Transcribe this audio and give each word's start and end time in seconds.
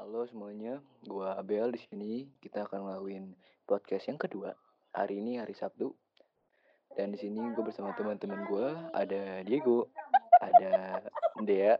Halo 0.00 0.24
semuanya, 0.24 0.80
gua 1.04 1.36
Abel 1.36 1.76
di 1.76 1.80
sini. 1.84 2.24
Kita 2.40 2.64
akan 2.64 2.88
ngelakuin 2.88 3.36
podcast 3.68 4.08
yang 4.08 4.16
kedua. 4.16 4.56
Hari 4.96 5.20
ini 5.20 5.36
hari 5.36 5.52
Sabtu. 5.52 5.92
Dan 6.96 7.12
di 7.12 7.20
sini 7.20 7.36
gue 7.52 7.60
bersama 7.60 7.92
teman-teman 7.92 8.48
gue 8.48 8.66
ada 8.96 9.44
Diego, 9.44 9.92
ada 10.40 11.04
Dea, 11.44 11.76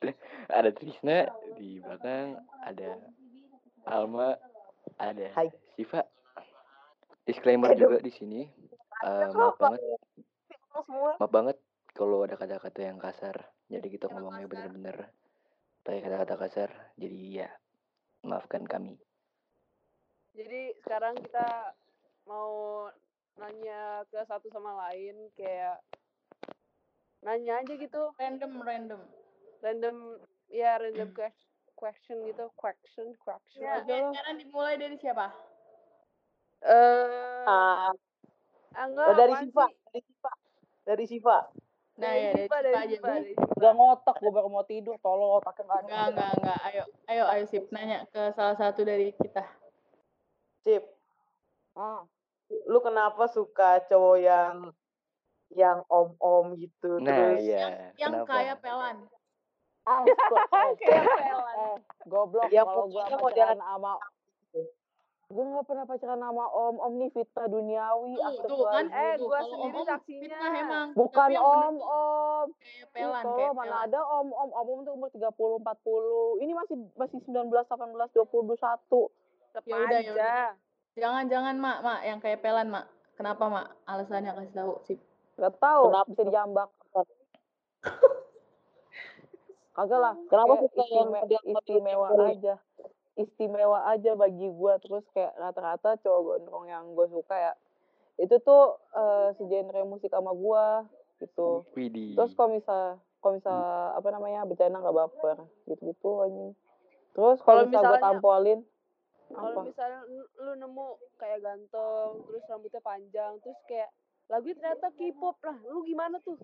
ada 0.56 0.72
Trisna 0.72 1.28
di 1.60 1.76
belakang, 1.84 2.40
ada 2.64 2.96
Alma, 3.84 4.32
ada 4.96 5.28
Hai. 5.36 5.52
Siva. 5.76 6.00
Disclaimer 7.28 7.76
Aduh. 7.76 7.92
juga 7.92 7.96
di 8.00 8.12
sini. 8.16 8.48
Eh, 9.04 9.28
maaf 9.36 9.60
banget, 9.60 9.84
maaf 11.20 11.28
banget 11.28 11.60
kalau 11.92 12.24
ada 12.24 12.40
kata-kata 12.40 12.88
yang 12.88 12.96
kasar. 12.96 13.52
Jadi 13.68 14.00
kita 14.00 14.08
ngomongnya 14.08 14.48
bener-bener 14.48 15.12
pakai 15.88 16.04
kata-kata 16.04 16.34
kasar. 16.36 16.70
Jadi 17.00 17.40
ya 17.40 17.48
maafkan 18.28 18.68
kami. 18.68 19.00
Jadi 20.36 20.76
sekarang 20.84 21.16
kita 21.16 21.72
mau 22.28 22.84
nanya 23.40 24.04
ke 24.12 24.20
satu 24.28 24.52
sama 24.52 24.76
lain 24.84 25.16
kayak 25.32 25.80
nanya 27.24 27.64
aja 27.64 27.72
gitu. 27.80 28.12
Random 28.20 28.60
random. 28.60 29.00
Random 29.64 30.20
ya 30.52 30.76
random 30.76 31.08
ques- 31.16 31.48
question 31.72 32.20
gitu 32.28 32.52
question 32.52 33.16
question 33.24 33.64
ya, 33.64 33.80
aja 33.80 33.88
loh. 33.88 34.12
sekarang 34.12 34.36
dimulai 34.44 34.76
dari 34.76 34.96
siapa? 35.00 35.32
Eh, 36.68 37.48
ah. 37.48 37.96
Ah, 38.76 38.84
enggak, 38.84 39.08
oh, 39.08 39.16
dari 39.16 39.34
Siva. 39.40 39.66
dari 39.88 40.00
Siva. 40.04 40.32
Dari 40.84 41.04
Siva 41.08 41.38
nah 41.98 42.14
ya 42.14 42.30
dari 42.30 42.46
dari 42.46 42.70
aja 42.72 42.96
Siva. 42.96 43.10
Gak 43.58 43.72
ngotak 43.74 44.16
gue 44.22 44.30
baru 44.30 44.46
mau 44.46 44.62
tidur 44.62 44.94
tolong 45.02 45.42
otaknya 45.42 45.66
nggak 45.66 45.78
ada 45.78 45.84
enggak 45.84 46.06
enggak 46.08 46.30
enggak 46.38 46.58
ayo 46.70 46.82
ayo 47.10 47.24
ayo 47.26 47.44
sip. 47.50 47.64
Nanya 47.74 48.06
ke 48.14 48.30
salah 48.32 48.54
satu 48.54 48.86
dari 48.86 49.10
kita. 49.12 49.42
Sip. 50.62 50.86
Ah 51.74 52.06
lu 52.70 52.78
kenapa 52.80 53.26
suka 53.26 53.82
cowok 53.84 54.16
yang 54.18 54.54
yang 55.52 55.82
om 55.88 56.14
om 56.16 56.56
gitu 56.56 56.96
Nah, 57.00 57.34
terus 57.34 57.44
iya. 57.44 57.92
yang 57.98 58.24
kaya 58.24 58.54
pelan. 58.56 59.04
Ah 59.82 60.00
stop, 60.04 60.38
eh, 60.54 60.70
Kayak 60.78 61.04
pelan. 61.08 61.56
eh 61.56 61.76
goblok 62.06 62.48
Ya, 62.48 62.62
yang 62.62 62.66
kalau 62.68 62.86
gue 62.86 63.04
pacaran 63.18 63.58
sama 63.58 63.92
gue 65.28 65.44
nggak 65.44 65.60
pernah 65.62 65.84
pacaran 65.84 66.16
sama 66.18 66.44
om 66.48 66.76
om 66.78 66.92
nih 66.96 67.10
fitnah 67.10 67.46
duniawi 67.46 68.16
tuh 68.16 68.48
tuh 68.48 68.64
kan 68.64 68.88
Eh, 68.88 69.12
tuh, 69.14 69.28
gua 69.28 69.38
kalau 69.38 69.48
sendiri 69.60 69.84
saksinya. 69.84 70.24
fitnah 70.24 70.52
emang 70.56 70.86
bukan 70.94 71.20
Tapi 71.20 71.34
yang 71.34 71.44
bener 71.44 71.52
om 71.60 71.74
tuh 71.74 71.84
om 71.84 72.46
kayak 72.56 72.88
pelan 72.90 73.20
itu 73.20 73.28
kayak 73.36 73.52
mana 73.52 73.68
pelan 73.68 73.84
ada 73.84 74.00
om 74.02 74.26
om 74.30 74.50
om 74.50 74.66
om 74.66 74.80
tuh 74.82 74.92
umur 74.94 75.08
30 75.10 75.28
40 75.60 76.40
ini 76.40 76.52
masih 76.52 76.76
masih 76.94 77.18
19 77.22 77.52
18 77.52 77.68
20 78.10 78.56
21 78.56 79.12
Tetep 79.50 79.62
Ya 79.64 79.76
udah, 79.78 80.00
ya 80.00 80.12
aja. 80.12 80.32
jangan 80.94 81.24
jangan 81.26 81.54
mak 81.56 81.78
mak 81.78 82.00
yang 82.02 82.18
kayak 82.18 82.40
pelan 82.40 82.68
mak 82.68 82.88
kenapa 83.14 83.44
mak 83.46 83.66
alasannya 83.84 84.32
kasih 84.34 84.54
tahu 84.54 84.72
sip 84.82 84.98
Gak 85.36 85.54
tahu 85.54 85.82
Kenapa? 85.86 86.08
bisa 86.08 86.22
dijambak. 86.24 86.68
Kagak 89.70 90.00
lah. 90.00 90.14
Kenapa 90.26 90.54
model-model 90.58 91.42
istimewa 91.46 92.08
gembel? 92.10 92.26
aja. 92.32 92.54
Istimewa 93.18 93.82
aja 93.84 94.14
bagi 94.14 94.46
gua 94.48 94.78
terus 94.78 95.02
kayak 95.10 95.34
rata-rata 95.34 95.98
cowok 95.98 96.20
gondrong 96.24 96.64
yang 96.64 96.84
gue 96.94 97.06
suka 97.08 97.34
ya. 97.34 97.52
Itu 98.14 98.38
tuh 98.38 98.78
eh, 98.92 99.34
segenre 99.34 99.82
musik 99.82 100.08
sama 100.08 100.30
gua 100.30 100.86
gitu. 101.18 101.66
Widih. 101.74 102.14
Terus 102.14 102.32
kalau 102.32 102.54
misal 102.54 102.82
kalau 103.18 103.34
misal 103.34 103.58
apa 103.92 104.08
namanya 104.08 104.46
bercanda 104.46 104.78
nggak 104.78 104.94
baper 104.96 105.36
gitu-gitu 105.66 106.22
anjing. 106.22 106.54
Terus 107.10 107.42
Kalau 107.42 107.66
misal 107.66 107.82
gua 107.82 107.90
misalnya- 107.90 108.04
tampolin 108.06 108.60
Kalau 109.28 109.60
misalnya 109.60 110.00
lu- 110.06 110.30
lu 110.38 110.52
nemu 110.56 110.86
kayak 111.18 111.42
ganteng, 111.42 112.10
terus 112.24 112.48
rambutnya 112.48 112.80
panjang, 112.80 113.36
terus 113.38 113.58
kayak 113.66 113.90
lagu 114.24 114.48
ternyata 114.50 114.88
K-pop 114.90 115.36
lah, 115.42 115.58
lu 115.68 115.84
gimana 115.84 116.16
tuh? 116.18 116.40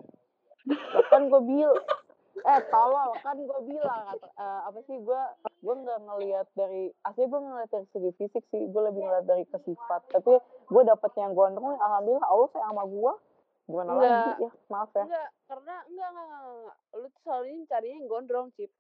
Kan 1.06 1.28
gue 1.28 1.40
bil 1.40 1.72
eh 2.34 2.60
tolol 2.66 3.14
kan 3.22 3.38
gue 3.38 3.60
bilang 3.62 4.10
kata, 4.10 4.26
eh, 4.26 4.60
apa 4.66 4.78
sih 4.84 4.98
gue 4.98 5.20
gue 5.62 5.74
nggak 5.74 6.00
ngelihat 6.02 6.46
dari 6.58 6.90
asli 7.02 7.24
gue 7.24 7.40
ngeliat 7.40 7.70
dari 7.70 7.86
segi 7.94 8.10
fisik 8.18 8.44
sih 8.50 8.66
gue 8.66 8.82
lebih 8.82 9.06
ngeliat 9.06 9.22
dari 9.22 9.46
kesifat 9.46 10.02
tapi 10.10 10.42
gue 10.42 10.82
dapet 10.82 11.12
yang 11.14 11.30
gondrong 11.32 11.78
alhamdulillah 11.78 12.26
Allah 12.26 12.48
sayang 12.50 12.74
sama 12.74 12.84
gue 12.90 13.12
gimana 13.64 13.90
Enggak. 13.94 14.10
lagi 14.10 14.30
ya 14.42 14.50
maaf 14.66 14.90
ya 14.92 15.04
Enggak, 15.06 15.28
karena 15.46 15.74
enggak, 15.88 16.08
enggak, 16.10 16.26
enggak, 16.26 16.50
enggak. 16.52 16.76
Lu 16.98 17.06
tuh 17.08 17.20
selalu 17.24 17.46
carinya 17.64 17.96
yang 17.96 18.08
gondrong, 18.10 18.46
Cip. 18.58 18.70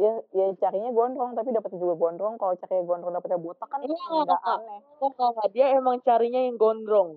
ya 0.00 0.12
ya 0.32 0.44
carinya 0.56 0.90
gondrong 0.92 1.30
tapi 1.36 1.48
dapetnya 1.52 1.76
juga 1.76 1.94
gondrong 1.96 2.34
kalau 2.36 2.56
carinya 2.56 2.84
gondrong 2.84 3.12
dapetnya 3.12 3.38
botak 3.40 3.68
kan 3.68 3.78
Enggak, 3.80 3.96
nggak 4.00 4.24
enggak. 4.24 4.42
aneh 4.44 4.80
Enggak, 5.00 5.48
dia 5.52 5.66
emang 5.72 5.96
carinya 6.02 6.40
yang 6.42 6.56
gondrong. 6.56 7.10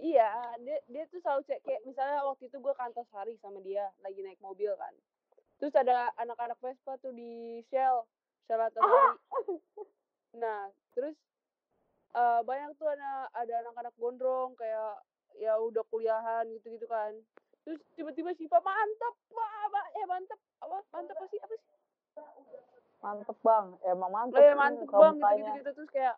Iya, 0.00 0.56
dia 0.64 0.78
dia 0.88 1.04
tuh 1.12 1.20
selalu 1.20 1.44
cek 1.44 1.60
kayak 1.60 1.82
misalnya 1.84 2.24
waktu 2.24 2.48
itu 2.48 2.56
gue 2.56 2.72
ke 2.72 2.82
Antasari 2.82 3.36
sama 3.44 3.60
dia 3.60 3.84
lagi 4.00 4.24
naik 4.24 4.40
mobil 4.40 4.72
kan. 4.80 4.94
Terus 5.60 5.76
ada 5.76 6.08
anak-anak 6.16 6.56
Vespa 6.64 6.96
tuh 7.04 7.12
di 7.12 7.60
Shell, 7.68 8.08
Shell 8.48 8.64
Antasari. 8.64 9.20
Nah, 10.40 10.72
terus 10.96 11.16
eh, 12.16 12.40
banyak 12.46 12.80
tuh 12.80 12.88
ada 12.88 13.28
ada 13.36 13.54
anak-anak 13.66 13.94
gondrong 14.00 14.56
kayak 14.56 15.04
ya 15.36 15.60
udah 15.60 15.84
kuliahan 15.92 16.48
gitu-gitu 16.56 16.88
kan. 16.88 17.12
Terus 17.68 17.80
tiba-tiba 17.92 18.32
Siva 18.40 18.56
mantap, 18.64 19.14
wah, 19.36 19.68
ma- 19.68 19.90
eh 20.00 20.06
mantap, 20.08 20.40
apa 20.64 20.80
mantap 20.96 21.16
apa 21.20 21.26
sih 21.28 21.40
apa 21.44 21.54
sih? 21.60 21.68
mantep 23.00 23.36
bang 23.40 23.66
emang 23.88 24.12
mantep 24.12 24.44
sih 24.44 24.56
mantep 24.56 24.88
bang 24.92 25.14
gitu-gitu 25.16 25.50
gitu 25.56 25.70
terus 25.72 25.90
kayak 25.90 26.14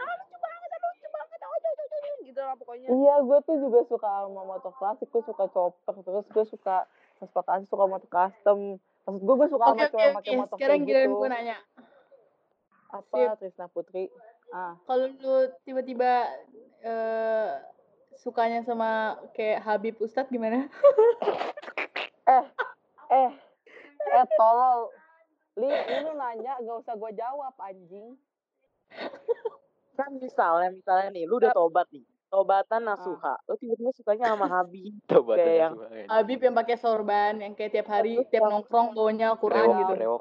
ah 0.00 0.16
banget, 0.32 0.68
ah, 0.72 0.80
lucu 0.88 1.08
banget, 1.12 1.38
oh, 1.44 1.52
oh, 1.52 1.60
oh, 1.60 1.88
oh, 1.92 2.11
gitu 2.24 2.40
lah 2.40 2.54
pokoknya. 2.56 2.88
Iya, 2.88 3.14
gue 3.22 3.38
tuh 3.44 3.56
juga 3.58 3.80
suka 3.90 4.08
sama 4.26 4.42
motor 4.46 4.72
klasik, 4.78 5.08
gue 5.10 5.22
suka 5.26 5.44
chopper, 5.50 5.94
terus 6.02 6.26
gue 6.30 6.44
suka 6.48 6.76
transportasi, 7.18 7.64
suka 7.68 7.84
motor 7.86 8.08
custom. 8.08 8.58
Maksud 9.02 9.22
gue, 9.22 9.34
gue 9.34 9.48
suka 9.50 9.64
oke 9.66 9.82
sama 9.90 9.98
yang 9.98 10.16
pakai 10.16 10.30
oke 10.30 10.40
motor 10.40 10.56
sekarang 10.56 10.78
kayak 10.78 10.88
giliran 10.88 11.10
gitu. 11.10 11.18
gue 11.18 11.30
nanya 11.30 11.56
Apa, 12.92 13.16
Sip. 13.18 13.30
Trisna 13.40 13.66
Putri? 13.72 14.04
Ah, 14.52 14.76
kalau 14.84 15.08
lu 15.08 15.36
tiba-tiba 15.64 16.28
eh 16.84 17.50
sukanya 18.20 18.62
sama 18.62 19.16
kayak 19.34 19.64
Habib 19.64 19.96
Ustadz 19.98 20.30
gimana 20.30 20.68
eh, 22.36 22.44
eh, 23.10 23.30
eh, 24.12 24.26
tolol. 24.38 24.92
Li, 25.58 25.68
ini 25.68 25.98
lu 26.08 26.12
nanya, 26.16 26.56
gak 26.64 26.78
usah 26.80 26.94
gue 26.96 27.12
jawab, 27.12 27.52
anjing. 27.60 28.16
Kan 29.92 30.16
misalnya, 30.16 30.72
misalnya 30.72 31.08
nih, 31.12 31.24
lu 31.28 31.36
udah 31.36 31.52
tobat 31.52 31.84
nih. 31.92 32.04
Tobatan 32.32 32.88
nasuha. 32.88 33.36
Lu 33.44 33.60
tiba-tiba 33.60 33.92
sukanya 33.92 34.32
sama 34.32 34.48
Habib. 34.48 34.88
Coba 35.12 35.36
Kayak 35.36 35.52
yang- 35.52 35.76
ini. 35.92 36.08
Habib 36.08 36.40
yang 36.40 36.54
pakai 36.56 36.76
sorban 36.80 37.32
yang 37.36 37.52
kayak 37.52 37.70
tiap 37.70 37.88
hari 37.92 38.16
Terus 38.16 38.32
tiap 38.32 38.48
nongkrong 38.48 38.96
bawanya 38.96 39.36
Al-Quran 39.36 39.60
Rewok, 39.62 39.76
gitu 39.78 39.94
rewok. 40.00 40.18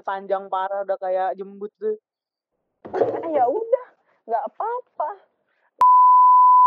Panjang 0.00 0.46
parah 0.46 0.86
udah 0.86 0.94
kayak 0.96 1.34
jembut 1.34 1.74
tuh. 1.74 1.98
Eh, 2.94 3.34
ya 3.34 3.44
udah, 3.44 3.86
gak 4.24 4.42
apa-apa. 4.46 5.10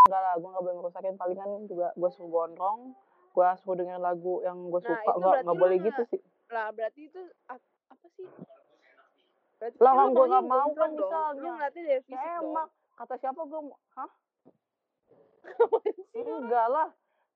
Enggak 0.04 0.22
lah, 0.22 0.34
gue 0.36 0.50
gak 0.52 0.62
boleh 0.62 0.76
ngerusakin. 0.78 1.16
Palingan 1.16 1.50
juga 1.66 1.88
gue 1.96 2.10
suruh 2.12 2.28
gondrong, 2.28 2.92
gue 3.32 3.48
suruh 3.58 3.76
dengerin 3.80 4.04
lagu 4.04 4.44
yang 4.44 4.68
gue 4.68 4.82
Nah, 4.84 4.92
suka. 4.92 5.12
berarti 5.16 5.20
nggak 5.24 5.44
lu 5.48 5.54
boleh 5.56 5.78
gitu 5.80 6.02
sih. 6.12 6.20
Lah 6.52 6.68
berarti 6.70 7.02
itu 7.08 7.22
ap- 7.48 7.64
apa 7.88 8.08
sih? 8.12 8.28
Berarti 9.58 9.78
Lah, 9.80 9.92
kan 9.94 10.08
maunya 10.12 10.28
nggak 10.28 10.44
mau 10.44 10.70
kan 10.76 10.90
misalnya. 10.92 11.40
Lu 11.40 11.50
ngeliatnya 11.50 11.82
dari 11.88 12.02
fisik 12.04 12.20
emang, 12.36 12.68
kata 12.94 13.16
siapa 13.16 13.42
gue 13.42 13.62
mau, 13.64 13.80
hah? 13.96 14.12
Enggak 16.16 16.68
lah. 16.68 16.88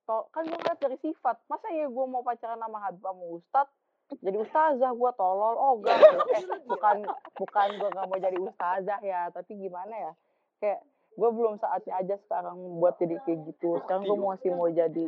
Tol- 0.06 0.30
kan 0.30 0.44
gue 0.44 0.54
ngeliat 0.54 0.78
dari 0.78 0.98
sifat. 1.00 1.42
Masa 1.46 1.68
ya 1.70 1.86
gue 1.86 2.06
mau 2.06 2.22
pacaran 2.22 2.58
sama 2.58 2.78
Habib 2.80 3.02
sama 3.02 3.26
Ustad? 3.32 3.68
Jadi 4.16 4.38
ustazah 4.38 4.92
gue 4.92 5.12
tolol. 5.14 5.56
Oh 5.56 5.74
enggak. 5.76 5.98
Eh, 6.32 6.44
bukan 6.64 6.96
bukan 7.36 7.68
gue 7.76 7.90
gak 7.90 8.06
mau 8.06 8.20
jadi 8.20 8.38
ustazah 8.38 9.00
ya. 9.02 9.30
Tapi 9.30 9.52
gimana 9.56 9.92
ya? 9.92 10.12
Kayak 10.58 10.80
gue 11.12 11.30
belum 11.32 11.58
saatnya 11.58 11.94
aja 11.98 12.16
sekarang 12.20 12.54
buat 12.78 12.96
jadi 12.96 13.18
kayak 13.20 13.40
gitu. 13.48 13.82
Sekarang 13.82 14.06
gue 14.06 14.18
masih 14.18 14.52
mau 14.52 14.68
jadi 14.68 15.06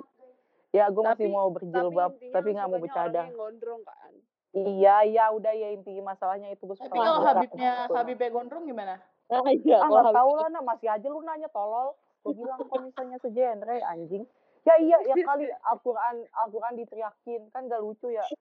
Ya 0.69 0.91
gue 0.91 0.99
masih 0.99 1.31
mau 1.31 1.47
berjilbab, 1.47 2.11
tapi 2.27 2.51
nggak 2.51 2.67
mau 2.67 2.77
bercadar. 2.77 3.31
gondrong 3.31 3.81
kan. 3.81 4.11
Iya, 4.51 5.05
iya, 5.05 5.25
udah 5.29 5.49
ya 5.49 5.71
inti 5.71 5.95
masalahnya 5.97 6.49
itu 6.49 6.65
gue 6.65 6.75
suka. 6.75 6.85
tapi 6.85 6.97
kalau 6.97 7.21
Habibnya. 7.23 7.71
Habibnya 7.87 8.29
gondrong 8.29 8.65
gimana 8.65 8.99
Nah, 9.27 9.43
iya. 9.45 9.77
ah 9.77 9.85
kalau 9.85 10.01
nggak 10.01 10.15
tahu 10.15 10.31
lah 10.33 10.47
nah 10.49 10.63
masih 10.63 10.87
aja 10.87 11.03
lu 11.03 11.19
nanya 11.19 11.47
tolol 11.47 11.95
gue 12.27 12.35
bilang 12.35 12.59
kok 12.61 12.81
misalnya 12.81 13.17
segenre 13.17 13.77
anjing 13.85 14.23
ya 14.61 14.75
iya 14.77 14.97
ya 15.01 15.15
kali 15.17 15.47
Al-Quran 15.47 16.15
Al-Quran 16.37 16.73
diteriakin 16.75 17.41
kan 17.49 17.65
gak 17.65 17.79
lucu 17.79 18.11
ya 18.11 18.25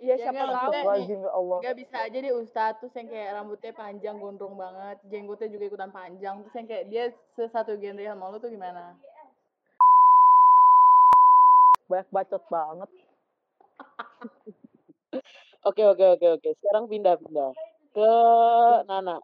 Iya 0.00 0.16
Ya, 0.16 0.32
siapa 0.32 0.48
tahu. 0.48 0.96
ya 0.96 1.28
Allah 1.28 1.58
Gak 1.60 1.76
bisa 1.76 1.96
aja 2.00 2.18
deh 2.18 2.32
Ustadz 2.32 2.80
terus 2.80 2.96
yang 2.96 3.12
kayak 3.12 3.36
rambutnya 3.36 3.72
panjang 3.74 4.16
gondrong 4.16 4.56
banget 4.56 4.96
jenggotnya 5.06 5.48
juga 5.48 5.64
ikutan 5.66 5.92
panjang 5.92 6.40
terus 6.40 6.56
yang 6.56 6.64
kayak 6.66 6.84
dia 6.88 7.04
sesatu 7.36 7.76
genre 7.76 8.00
sama 8.00 8.32
lu 8.32 8.40
tuh 8.40 8.48
gimana 8.48 8.96
banyak 11.86 12.08
bacot 12.08 12.42
banget 12.48 12.90
Oke 15.60 15.84
oke 15.84 16.16
oke 16.16 16.40
oke. 16.40 16.48
Sekarang 16.56 16.88
pindah 16.88 17.20
pindah 17.20 17.52
ke 17.92 18.10
Nana. 18.88 19.20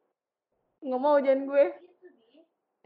Nggak 0.84 1.00
mau 1.00 1.16
jangan 1.16 1.48
gue. 1.48 1.66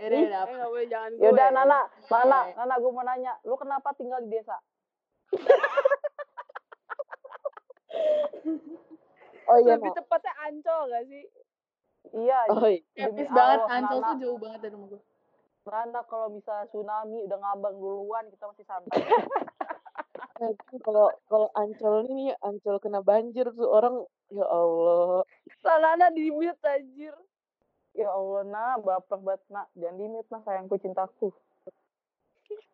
Ya 0.01 0.09
udah, 0.09 0.17
Ih. 0.17 0.29
udah, 0.33 0.43
Eh 0.49 0.69
boleh 0.73 0.87
jangan 0.89 1.11
gue. 1.13 1.23
Yaudah 1.29 1.49
Nana, 1.53 1.81
Nana. 2.09 2.41
Nana 2.57 2.75
gue 2.81 2.91
mau 2.91 3.05
nanya, 3.05 3.33
lu 3.45 3.55
kenapa 3.61 3.93
tinggal 3.93 4.25
di 4.25 4.33
desa? 4.33 4.57
Oh 9.51 9.59
iya 9.59 9.75
Lebih 9.75 9.91
tepatnya 9.99 10.31
ancol 10.47 10.81
gak 10.95 11.05
sih? 11.11 11.25
Iya, 12.15 12.39
Oh 12.55 12.71
iya. 12.71 12.87
Epis 12.95 13.29
banget, 13.35 13.59
Ancol 13.67 13.99
Nana. 13.99 14.09
tuh 14.15 14.17
jauh 14.23 14.39
banget 14.39 14.61
dari 14.63 14.73
rumah 14.79 14.89
gue. 14.95 15.03
Nana 15.67 16.01
kalau 16.07 16.29
bisa 16.31 16.55
tsunami 16.71 17.19
udah 17.27 17.39
ngambang 17.39 17.77
duluan 17.77 18.25
kita 18.31 18.47
masih 18.47 18.67
santai. 18.67 19.03
Kalau 20.81 21.13
kalau 21.29 21.53
Ancol 21.53 22.09
ini 22.09 22.33
Ancol 22.41 22.81
kena 22.81 23.05
banjir 23.05 23.45
tuh 23.53 23.69
orang 23.69 24.01
ya 24.33 24.47
Allah. 24.49 25.21
Nana 25.61 26.09
di 26.17 26.33
mute 26.33 26.57
anjir. 26.65 27.13
Ya 28.01 28.11
Allah, 28.11 28.43
nah 28.45 28.75
baper 28.77 29.21
banget, 29.21 29.43
nak. 29.49 29.69
Jangan 29.75 29.95
di 29.95 30.07
mute, 30.07 30.29
nah 30.29 30.41
sayangku 30.41 30.77
cintaku. 30.77 31.29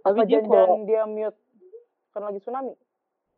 Tapi 0.00 0.16
Apa 0.16 0.22
dia 0.24 0.40
jangan 0.40 0.86
dia 0.86 1.02
mute? 1.04 1.38
Kan 2.10 2.22
lagi 2.22 2.38
tsunami. 2.38 2.72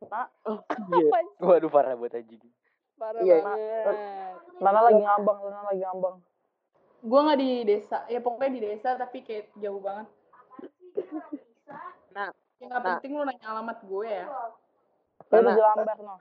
Nah, 0.07 0.29
oh, 0.45 0.61
iya. 0.95 1.11
Waduh 1.41 1.67
parah 1.67 1.97
buat 1.97 2.13
anjing. 2.13 2.39
Parah 2.95 3.19
Iya. 3.19 3.41
banget. 3.41 3.97
Nana 4.61 4.81
lagi 4.85 5.01
ngambang, 5.01 5.39
Nana 5.43 5.61
lagi 5.67 5.83
ngambang. 5.83 6.17
Gue 6.99 7.21
nggak 7.23 7.39
di 7.39 7.51
desa, 7.65 7.99
ya 8.07 8.19
pokoknya 8.19 8.51
di 8.53 8.61
desa 8.61 8.95
tapi 8.95 9.23
kayak 9.23 9.55
jauh 9.57 9.79
banget. 9.79 10.07
Nah, 12.13 12.31
Ya 12.59 12.67
nggak 12.67 12.83
Nah. 12.83 12.91
penting 12.99 13.13
lu 13.15 13.23
nanya 13.23 13.47
alamat 13.49 13.79
gue 13.81 14.03
ya. 14.05 14.27
Dia 15.25 15.39
di 15.39 15.43
Nana. 15.43 15.55
Jelambar, 15.55 15.99
no. 16.03 16.15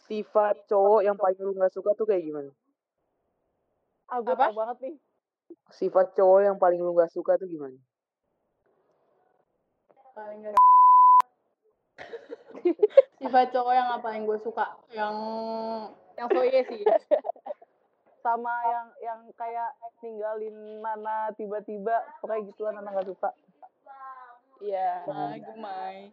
sifat 0.00 0.66
cowok 0.66 1.02
yang 1.02 1.14
paling 1.14 1.38
lu 1.38 1.54
nggak 1.54 1.70
suka 1.70 1.94
tuh 1.94 2.02
kayak 2.02 2.22
gimana? 2.22 2.50
Ah, 4.10 4.18
gue 4.18 4.34
Apa? 4.34 4.50
tau 4.50 4.58
banget 4.58 4.78
nih. 4.82 4.98
Sifat 5.70 6.18
cowok 6.18 6.42
yang 6.42 6.58
paling 6.58 6.82
lu 6.82 6.98
nggak 6.98 7.14
suka 7.14 7.38
tuh 7.38 7.46
gimana? 7.46 7.78
Paling 10.18 10.42
gak 10.42 10.58
Sifat 13.22 13.54
cowok 13.54 13.70
yang 13.70 13.86
apa 13.94 14.18
yang 14.18 14.26
gue 14.26 14.34
suka? 14.42 14.66
Yang 14.90 15.14
yang 16.18 16.26
soye 16.26 16.58
sih. 16.66 16.82
Sama 18.26 18.50
yang 18.66 18.90
yang 18.98 19.20
kayak 19.38 19.78
ninggalin 20.02 20.82
Nana 20.82 21.30
tiba-tiba. 21.38 22.02
Pokoknya 22.18 22.50
gituan 22.50 22.74
Nana 22.74 22.90
gak 22.90 23.06
suka. 23.06 23.30
Iya. 24.58 25.06
Ah, 25.06 25.38
gemay. 25.38 26.10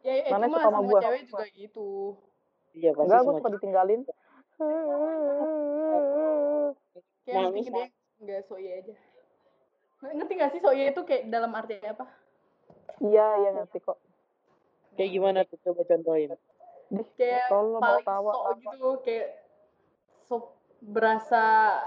Ya, 0.00 0.12
eh, 0.24 0.32
Mana 0.32 0.48
cuma 0.48 0.56
suka 0.56 0.64
sama 0.64 0.80
semua 0.80 0.88
gua? 0.88 1.00
cewek 1.04 1.28
juga 1.28 1.44
gitu. 1.52 2.16
Iya 2.74 2.90
pasti 2.96 3.04
Enggak, 3.04 3.20
gue 3.20 3.36
suka 3.36 3.52
ditinggalin. 3.60 4.00
Kayak 7.24 7.34
yang 7.34 7.44
Nangis, 7.48 7.64
bikin 7.64 7.72
dia 7.72 7.88
nggak 8.20 8.40
soye 8.46 8.70
aja. 8.84 8.94
Ngerti 10.04 10.32
gak 10.36 10.50
sih 10.52 10.60
soye 10.60 10.84
itu 10.92 11.00
kayak 11.08 11.32
dalam 11.32 11.50
arti 11.56 11.80
apa? 11.80 12.04
Iya, 13.00 13.26
iya 13.40 13.50
ngerti 13.56 13.78
kok. 13.80 13.98
Kayak 14.94 15.10
gimana 15.10 15.38
tuh 15.48 15.58
coba 15.64 15.82
contohin? 15.88 16.36
Kayak 17.16 17.48
tolong 17.48 17.80
paling 17.80 18.06
tawa. 18.06 18.30
sok 18.30 18.46
gitu, 18.60 18.88
kayak 19.02 19.28
sok 20.28 20.44
berasa, 20.84 21.44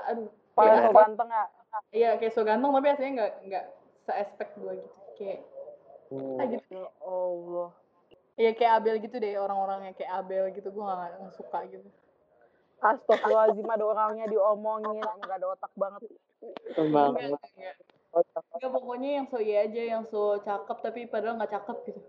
aduh, 0.09 0.27
Paling 0.57 0.73
kayak 0.73 0.89
so 0.89 0.97
ganteng 0.97 1.29
ya. 1.29 1.45
Iya 1.93 2.09
kayak 2.17 2.33
so 2.33 2.41
ganteng 2.41 2.71
tapi 2.73 2.87
aslinya 2.89 3.13
nggak 3.13 3.33
nggak 3.45 3.65
se-aspek 4.09 4.49
gue 4.57 4.73
gitu. 4.81 4.97
Kayak 5.21 5.41
Hmm. 6.07 6.39
ah 6.39 6.45
gitu. 6.47 6.71
Ya 6.71 6.87
Allah. 7.03 7.69
Iya 8.39 8.51
kayak 8.55 8.73
Abel 8.79 8.95
gitu 9.03 9.19
deh 9.19 9.35
orang-orang 9.35 9.91
yang 9.91 9.95
kayak 9.99 10.11
Abel 10.23 10.47
gitu 10.55 10.71
gue 10.71 10.79
nggak 10.79 11.19
nggak 11.19 11.35
suka 11.35 11.59
gitu. 11.67 11.83
Astagfirullahaladzim 12.77 13.67
ada 13.67 13.83
orangnya 13.85 14.25
diomongin. 14.29 15.01
Enggak 15.01 15.37
ada 15.41 15.47
otak 15.49 15.71
banget. 15.73 16.01
Emang 16.77 17.17
Enggak, 17.17 17.25
enggak. 17.33 17.75
otak. 18.13 18.43
Enggak 18.53 18.71
pokoknya 18.71 19.09
yang 19.21 19.25
so 19.27 19.37
iya 19.41 19.65
aja 19.65 19.81
yang 19.81 20.03
so 20.07 20.37
cakep 20.41 20.77
tapi 20.81 20.99
padahal 21.09 21.41
nggak 21.41 21.53
cakep 21.53 21.77
gitu. 21.89 22.01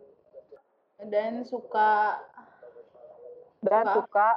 Dan 1.09 1.47
suka 1.47 2.21
Dan 3.59 3.85
Suka. 3.87 3.95
suka. 4.03 4.29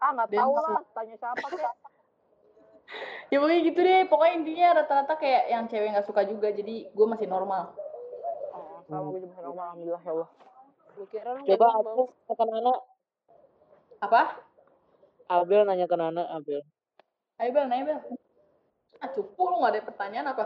Ah, 0.00 0.12
tahu 0.24 0.52
suka. 0.54 0.60
lah. 0.70 0.82
Tanya 0.94 1.16
siapa 1.18 1.46
kek. 1.50 1.64
ya 3.32 3.36
pokoknya 3.40 3.60
gitu 3.64 3.80
deh 3.80 4.00
pokoknya 4.06 4.34
intinya 4.38 4.66
rata-rata 4.84 5.14
kayak 5.16 5.42
yang 5.50 5.64
cewek 5.66 5.88
nggak 5.90 6.06
suka 6.06 6.22
juga 6.28 6.52
jadi 6.52 6.92
gue 6.92 7.06
masih 7.08 7.26
normal 7.26 7.72
Oh, 8.54 8.84
sama 8.86 9.10
gue 9.10 9.24
juga 9.24 9.40
normal. 9.42 9.74
Alhamdulillah 9.74 10.02
ya 10.04 10.12
Allah. 10.14 10.28
Coba 10.94 11.66
nanya 11.74 12.04
ke 12.30 12.44
Nana. 12.46 12.74
apa 13.98 14.22
Abel 15.26 15.64
nanya 15.64 15.86
ke 15.86 15.96
Nana, 15.96 16.28
Abel. 16.28 16.60
ayo 17.34 17.50
bel 17.50 17.66
nanya 17.66 17.84
bel 17.84 17.98
ah 18.98 19.08
cupu 19.10 19.42
lu 19.44 19.58
nggak 19.58 19.72
ada 19.74 19.82
pertanyaan 19.82 20.26
apa 20.30 20.44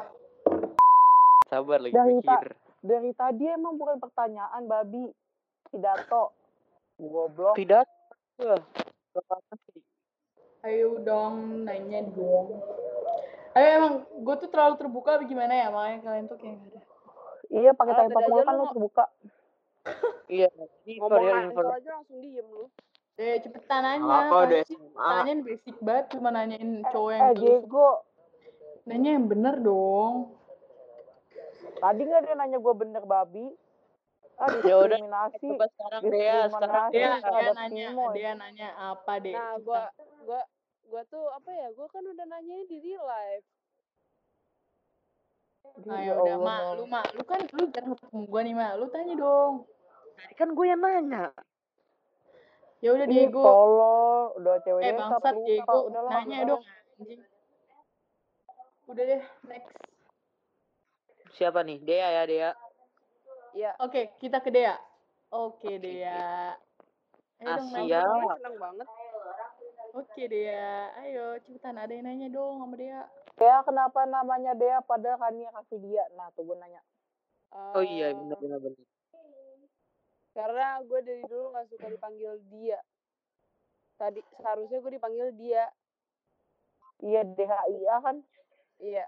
Sabar 1.49 1.81
lagi 1.81 1.93
Dari 1.93 2.13
mikir. 2.15 2.53
Dari 2.79 3.11
tadi 3.13 3.45
emang 3.49 3.75
bukan 3.75 3.97
pertanyaan, 3.97 4.69
babi. 4.69 5.09
Pidato. 5.67 6.37
Goblok. 6.95 7.57
Tidak. 7.57 7.87
Wah, 8.39 8.61
apa 9.17 9.55
sih? 9.67 9.81
ayo 10.61 10.99
dong 11.01 11.65
nanya 11.65 12.03
dong 12.13 12.61
ayo 13.55 13.67
emang 13.79 13.95
gue 14.05 14.35
tuh 14.37 14.51
terlalu 14.51 14.75
terbuka 14.77 15.17
apa 15.17 15.25
gimana 15.25 15.55
ya 15.55 15.71
makanya 15.71 15.99
kalian 16.03 16.27
tuh 16.27 16.35
kayak 16.37 16.59
ada 16.61 16.81
Iya, 17.49 17.71
pakai 17.73 17.93
Ah, 17.95 17.97
tanya 17.97 18.11
tadi 18.13 18.27
mulu 18.29 18.37
aja 18.37 18.45
kan 18.45 18.55
lu 18.55 18.65
terbuka. 18.69 19.05
Iya, 20.29 20.49
ini 20.85 20.93
ngomong 21.01 21.09
for 21.09 21.25
your 21.25 21.33
ancol 21.33 21.49
information. 21.49 21.79
aja 21.81 21.91
langsung 21.97 22.19
diem 22.21 22.45
lu. 22.45 22.65
Eh 23.19 23.43
cepetan 23.43 23.83
nanya 23.83 24.31
Apa 24.31 24.37
udah 24.47 24.61
SMA? 24.63 24.95
pertanyaan 24.95 25.41
basic 25.43 25.77
banget 25.83 26.05
cuma 26.15 26.29
nanyain 26.31 26.71
cowok 26.87 27.11
yang 27.11 27.23
Eh, 27.25 27.35
Diego. 27.35 27.89
nanya 28.85 29.11
yang 29.13 29.27
bener 29.27 29.55
dong 29.59 30.15
Tadi 31.79 32.01
nggak 32.01 32.23
dia 32.25 32.35
nanya 32.35 32.59
gue 32.59 32.75
bener 32.75 33.03
babi? 33.05 33.47
Ah, 34.35 34.47
Ya 34.63 34.79
udah, 34.79 34.99
diskriminasi. 34.99 35.47
Coba 35.51 35.67
sekarang 35.67 36.01
Dea, 36.07 36.39
sekarang 36.47 36.85
dia 36.91 37.09
dia 37.19 37.51
nanya 37.53 37.87
dia 38.15 38.31
nanya 38.35 38.69
apa 38.75 39.13
deh 39.19 39.35
Nah, 39.35 39.59
gua 39.59 39.83
gua 40.23 40.43
gua 40.87 41.03
tuh 41.07 41.27
apa 41.29 41.51
ya? 41.51 41.69
Gua 41.75 41.87
kan 41.87 42.03
udah 42.03 42.23
nanya 42.23 42.55
di 42.67 42.79
real 42.79 43.03
life. 43.03 43.47
Nah, 45.85 46.01
Ya 46.01 46.15
udah, 46.17 46.37
Mak. 46.39 46.61
Lu, 46.79 46.85
Mak. 46.87 47.07
Lu 47.13 47.23
kan 47.23 47.41
lu 47.45 47.63
jarang 47.71 47.93
ketemu 47.95 48.21
gua 48.25 48.41
nih, 48.43 48.55
Mak. 48.55 48.73
Lu 48.79 48.87
tanya 48.89 49.15
dong. 49.15 49.55
Tadi 50.17 50.35
kan 50.35 50.49
gue 50.51 50.67
yang 50.67 50.81
nanya. 50.81 51.25
Ya 52.79 52.91
udah, 52.93 53.05
Ih, 53.05 53.13
Diego. 53.27 53.43
tolol. 53.43 54.23
Udah 54.37 54.55
cewek 54.63 54.83
Eh, 54.83 54.93
bangsat. 54.93 55.35
Diego. 55.41 55.77
Udahlah, 55.85 56.11
Nanya 56.13 56.37
udahlah. 56.37 56.47
dong, 56.49 56.63
anjing. 56.97 57.21
Udah 58.87 59.05
deh, 59.05 59.23
next. 59.45 59.75
Siapa 61.33 61.61
nih? 61.61 61.79
Dea 61.79 62.09
ya, 62.09 62.23
Dea. 62.25 62.51
Iya. 63.53 63.71
Oke, 63.79 64.15
kita 64.17 64.39
ke 64.39 64.49
Dea. 64.49 64.79
Oke, 65.29 65.77
Dea. 65.77 66.55
Ayo 67.37 67.47
dong, 67.53 67.69
Asia. 67.69 67.77
nanya. 67.77 68.01
Gue 68.01 68.35
seneng 68.37 68.57
banget. 68.57 68.87
Oke, 69.93 70.23
Dea. 70.27 70.73
Ayo, 70.97 71.25
cepetan. 71.41 71.77
Ada 71.77 71.93
yang 71.93 72.07
nanya 72.07 72.29
dong 72.29 72.59
sama 72.59 72.75
Dea. 72.75 73.03
Dea 73.35 73.59
kenapa 73.63 74.01
namanya 74.05 74.53
Dea 74.55 74.79
padahal 74.81 75.19
Kania 75.21 75.51
kasih 75.53 75.79
dia? 75.79 76.03
Nah, 76.15 76.31
tuh 76.33 76.43
gue 76.45 76.57
nanya. 76.57 76.83
Oh 77.73 77.81
iya, 77.81 78.11
benar 78.13 78.37
benar 78.37 78.59
benar. 78.61 78.83
Karena 80.39 80.79
gue 80.87 81.01
dari 81.03 81.25
dulu 81.27 81.51
gak 81.51 81.67
suka 81.67 81.91
dipanggil 81.91 82.39
dia. 82.47 82.79
Tadi 83.99 84.23
seharusnya 84.39 84.79
gue 84.79 84.93
dipanggil 84.95 85.35
dia. 85.35 85.67
Iya, 87.03 87.27
DHIA 87.27 87.97
kan? 87.99 88.23
Iya. 88.79 89.03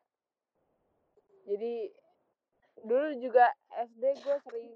Jadi 1.46 1.94
dulu 2.82 3.14
juga 3.22 3.46
SD 3.70 4.02
gue 4.26 4.36
sering 4.42 4.70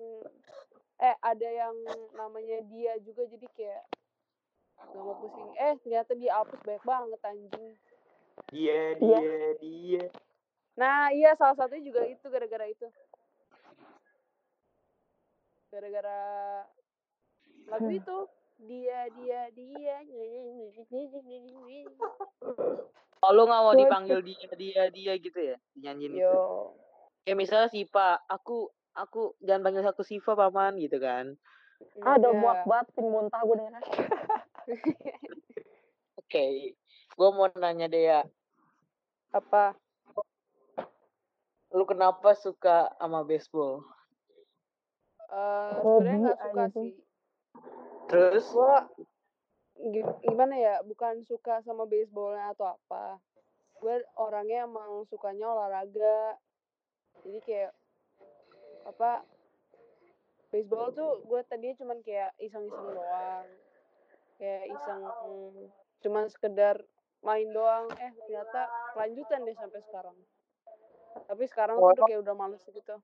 eh 1.02 1.16
ada 1.26 1.49
yang 1.50 1.75
namanya 2.14 2.62
dia 2.70 2.94
juga 3.02 3.26
jadi 3.26 3.46
kayak 3.58 3.84
gak 4.78 5.02
mau 5.02 5.18
pusing. 5.18 5.50
Eh 5.58 5.75
ternyata 5.82 6.14
dihapus 6.14 6.61
banyak 6.62 6.84
banget 6.87 7.20
anjing. 7.26 7.75
Dia, 8.54 8.94
Iya. 9.02 9.18
dia, 9.18 9.38
dia. 9.58 10.04
Nah 10.78 11.11
iya 11.11 11.34
salah 11.34 11.58
satunya 11.58 11.82
juga 11.90 12.06
itu 12.06 12.26
gara-gara 12.30 12.70
itu. 12.70 12.87
Gara-gara 15.75 16.23
lagu 17.66 17.90
itu 17.90 18.16
dia 18.62 19.11
dia 19.11 19.50
dia 19.50 19.99
Oh, 23.25 23.31
lu 23.35 23.43
nggak 23.50 23.62
mau 23.66 23.75
dipanggil 23.75 24.23
dia 24.23 24.47
dia 24.54 24.83
dia 24.95 25.12
gitu 25.19 25.40
ya? 25.43 25.59
Nyanyiin 25.75 26.14
itu. 26.14 26.23
yo 26.23 26.71
Kayak 27.26 27.38
misalnya 27.40 27.69
Sipa, 27.73 28.23
aku 28.31 28.71
aku 28.95 29.35
jangan 29.43 29.66
panggil 29.66 29.83
aku 29.83 30.07
Siva 30.07 30.38
paman 30.38 30.78
gitu 30.78 31.02
kan. 31.02 31.35
Ah, 32.04 32.21
udah 32.21 32.31
Iya. 32.31 32.38
muak 32.38 32.61
banget, 32.69 32.87
pin 32.95 33.07
muntah 33.11 33.40
gue 33.43 33.57
dengernya. 33.59 33.81
Oke. 36.21 36.45
Gue 37.16 37.28
mau 37.35 37.49
nanya 37.59 37.90
Dea, 37.90 38.23
apa 39.35 39.75
lu 41.75 41.83
kenapa 41.88 42.38
suka 42.38 42.93
sama 43.02 43.26
baseball? 43.26 43.83
Eh 45.31 45.75
Hobi 45.81 46.04
sebenarnya 46.04 46.19
nggak 46.21 46.38
suka 46.38 46.62
anjing. 46.64 46.73
sih. 46.75 46.90
Terus? 48.11 48.45
Gua 48.52 48.76
gi- 49.90 50.16
gimana 50.23 50.54
ya 50.54 50.75
bukan 50.85 51.25
suka 51.25 51.64
sama 51.64 51.88
baseballnya 51.88 52.52
atau 52.52 52.76
apa. 52.76 53.19
Gue 53.81 54.00
orangnya 54.16 54.64
emang 54.64 55.04
sukanya 55.09 55.50
olahraga. 55.50 56.38
Jadi 57.25 57.38
kayak 57.45 57.73
apa 58.85 59.25
baseball 60.52 60.93
tuh 60.93 61.25
gue 61.25 61.40
tadinya 61.49 61.75
cuman 61.81 61.99
kayak 62.04 62.31
iseng-iseng 62.38 62.88
doang. 62.93 63.47
Kayak 64.38 64.64
iseng 64.73 65.00
cuman 66.04 66.25
sekedar 66.28 66.76
main 67.25 67.49
doang. 67.52 67.88
Eh 67.99 68.12
ternyata 68.25 68.69
kelanjutan 68.93 69.40
deh 69.49 69.57
sampai 69.57 69.81
sekarang. 69.88 70.16
Tapi 71.25 71.45
sekarang 71.49 71.76
tuh 71.81 71.93
udah 71.97 72.04
kayak 72.09 72.21
udah 72.23 72.35
males 72.37 72.62
gitu. 72.69 72.97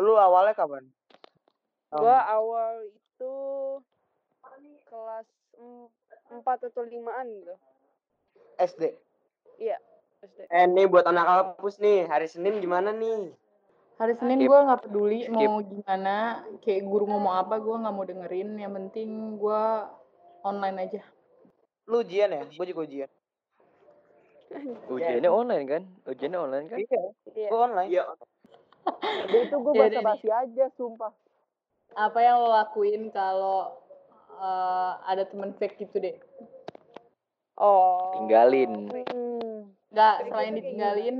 Lu 0.00 0.16
awalnya 0.18 0.56
kapan? 0.56 0.88
Gue 1.92 2.16
awal 2.30 2.72
itu 2.88 3.34
kelas 4.88 5.28
em- 5.58 5.92
empat 6.32 6.68
atau 6.70 6.82
limaan 6.86 7.26
gitu 7.34 7.54
SD. 8.56 8.82
iya 9.58 9.78
SD 10.24 10.48
Eh 10.48 10.64
nih 10.70 10.86
buat 10.88 11.04
anak 11.04 11.26
kampus 11.58 11.76
nih, 11.82 12.08
hari 12.08 12.24
Senin 12.30 12.56
gimana 12.62 12.94
nih? 12.94 13.34
Hari 13.94 14.14
Senin 14.18 14.42
Skip. 14.42 14.48
gue 14.50 14.58
nggak 14.58 14.80
peduli 14.88 15.18
Skip. 15.28 15.36
mau 15.36 15.60
gimana, 15.62 16.16
kayak 16.64 16.82
guru 16.82 17.04
ngomong 17.06 17.34
apa 17.34 17.62
gue 17.62 17.76
nggak 17.78 17.94
mau 17.94 18.06
dengerin. 18.08 18.50
Yang 18.58 18.72
penting 18.74 19.08
gue 19.38 19.62
online 20.42 20.76
aja. 20.82 21.02
Lu 21.86 22.00
ujian 22.02 22.32
ya? 22.32 22.42
Gue 22.48 22.66
juga 22.66 22.80
ujian. 22.88 23.10
Ujiannya 24.90 25.30
online 25.30 25.64
kan? 25.66 25.82
Ujiannya 26.08 26.40
online 26.40 26.66
kan? 26.72 26.78
Iya. 26.82 27.00
iya 27.36 27.48
Gue 27.52 27.60
online. 27.60 27.88
Iya. 27.92 28.02
Itu 29.46 29.56
gue 29.62 29.72
Jadi 29.78 29.96
basa-basi 29.98 30.28
aja, 30.30 30.64
sumpah. 30.74 31.12
Apa 31.94 32.18
yang 32.20 32.42
lo 32.42 32.50
lakuin 32.50 33.10
kalau 33.14 33.78
eh, 34.34 34.92
ada 35.06 35.22
temen 35.26 35.54
fake 35.54 35.78
gitu 35.86 35.96
deh? 36.02 36.16
oh 37.58 38.18
Tinggalin. 38.18 38.90
Hmm. 38.90 39.70
Nggak 39.94 40.14
Kayak 40.18 40.28
selain 40.30 40.50
gitu, 40.50 40.58
ditinggalin, 40.58 41.16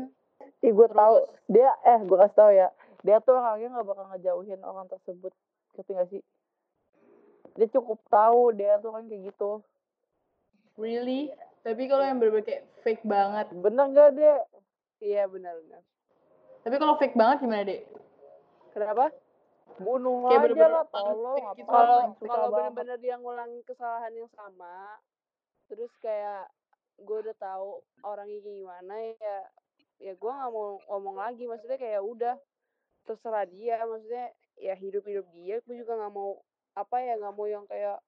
Ih, 0.64 0.72
gue 0.74 0.88
tahu. 0.90 1.14
terus 1.22 1.40
Dia, 1.46 1.70
eh, 1.86 1.98
gue 2.02 2.16
kasih 2.18 2.36
tahu 2.36 2.50
ya. 2.50 2.68
Dia 3.04 3.16
tuh 3.20 3.36
orangnya 3.36 3.68
gak 3.78 3.86
bakal 3.86 4.04
ngejauhin 4.10 4.60
orang 4.64 4.86
tersebut. 4.90 5.32
Ngerti 5.76 5.90
gak 5.94 6.08
sih? 6.10 6.22
Dia 7.54 7.68
cukup 7.70 8.00
tahu 8.10 8.50
dia 8.56 8.80
tuh 8.82 8.90
kan 8.96 9.06
kayak 9.06 9.30
gitu. 9.30 9.62
really. 10.74 11.30
Tapi 11.62 11.86
kalau 11.86 12.02
yang 12.04 12.18
bener 12.18 12.42
kayak 12.42 12.66
fake 12.82 13.04
banget. 13.06 13.46
Bener 13.54 13.86
gak 13.94 14.10
dia? 14.18 14.42
iya 15.04 15.28
benar 15.28 15.52
benar 15.60 15.82
Tapi 16.64 16.76
kalau 16.80 16.96
fake 16.96 17.12
banget 17.12 17.44
gimana 17.44 17.62
deh? 17.68 17.80
kenapa 18.72 19.12
Bunuh 19.74 20.22
Kayak 20.22 20.30
aja 20.30 20.42
bener-bener 20.46 20.70
lah, 20.70 20.86
fake 20.86 20.94
tolong. 20.94 21.42
gitu. 21.58 21.66
Kalau 21.66 21.98
kalau 22.22 22.48
benar-benar 22.54 22.96
dia 23.02 23.14
ngulangin 23.18 23.62
kesalahan 23.66 24.12
yang 24.14 24.30
sama 24.30 24.98
terus 25.66 25.90
kayak 25.98 26.46
gue 27.00 27.18
udah 27.24 27.36
tahu 27.40 27.82
orangnya 28.04 28.38
gimana 28.38 28.94
ya 29.18 29.38
ya 29.98 30.12
gue 30.14 30.30
nggak 30.30 30.50
mau 30.52 30.78
ngomong 30.92 31.16
lagi 31.18 31.48
maksudnya 31.48 31.80
kayak 31.80 32.04
udah 32.04 32.36
terserah 33.02 33.48
dia 33.48 33.80
maksudnya 33.82 34.30
ya 34.60 34.76
hidup 34.78 35.02
hidup 35.02 35.26
dia 35.32 35.58
gue 35.64 35.74
juga 35.74 35.98
nggak 35.98 36.12
mau 36.14 36.38
apa 36.76 36.96
ya 37.00 37.18
nggak 37.18 37.34
mau 37.34 37.48
yang 37.48 37.64
kayak 37.66 37.98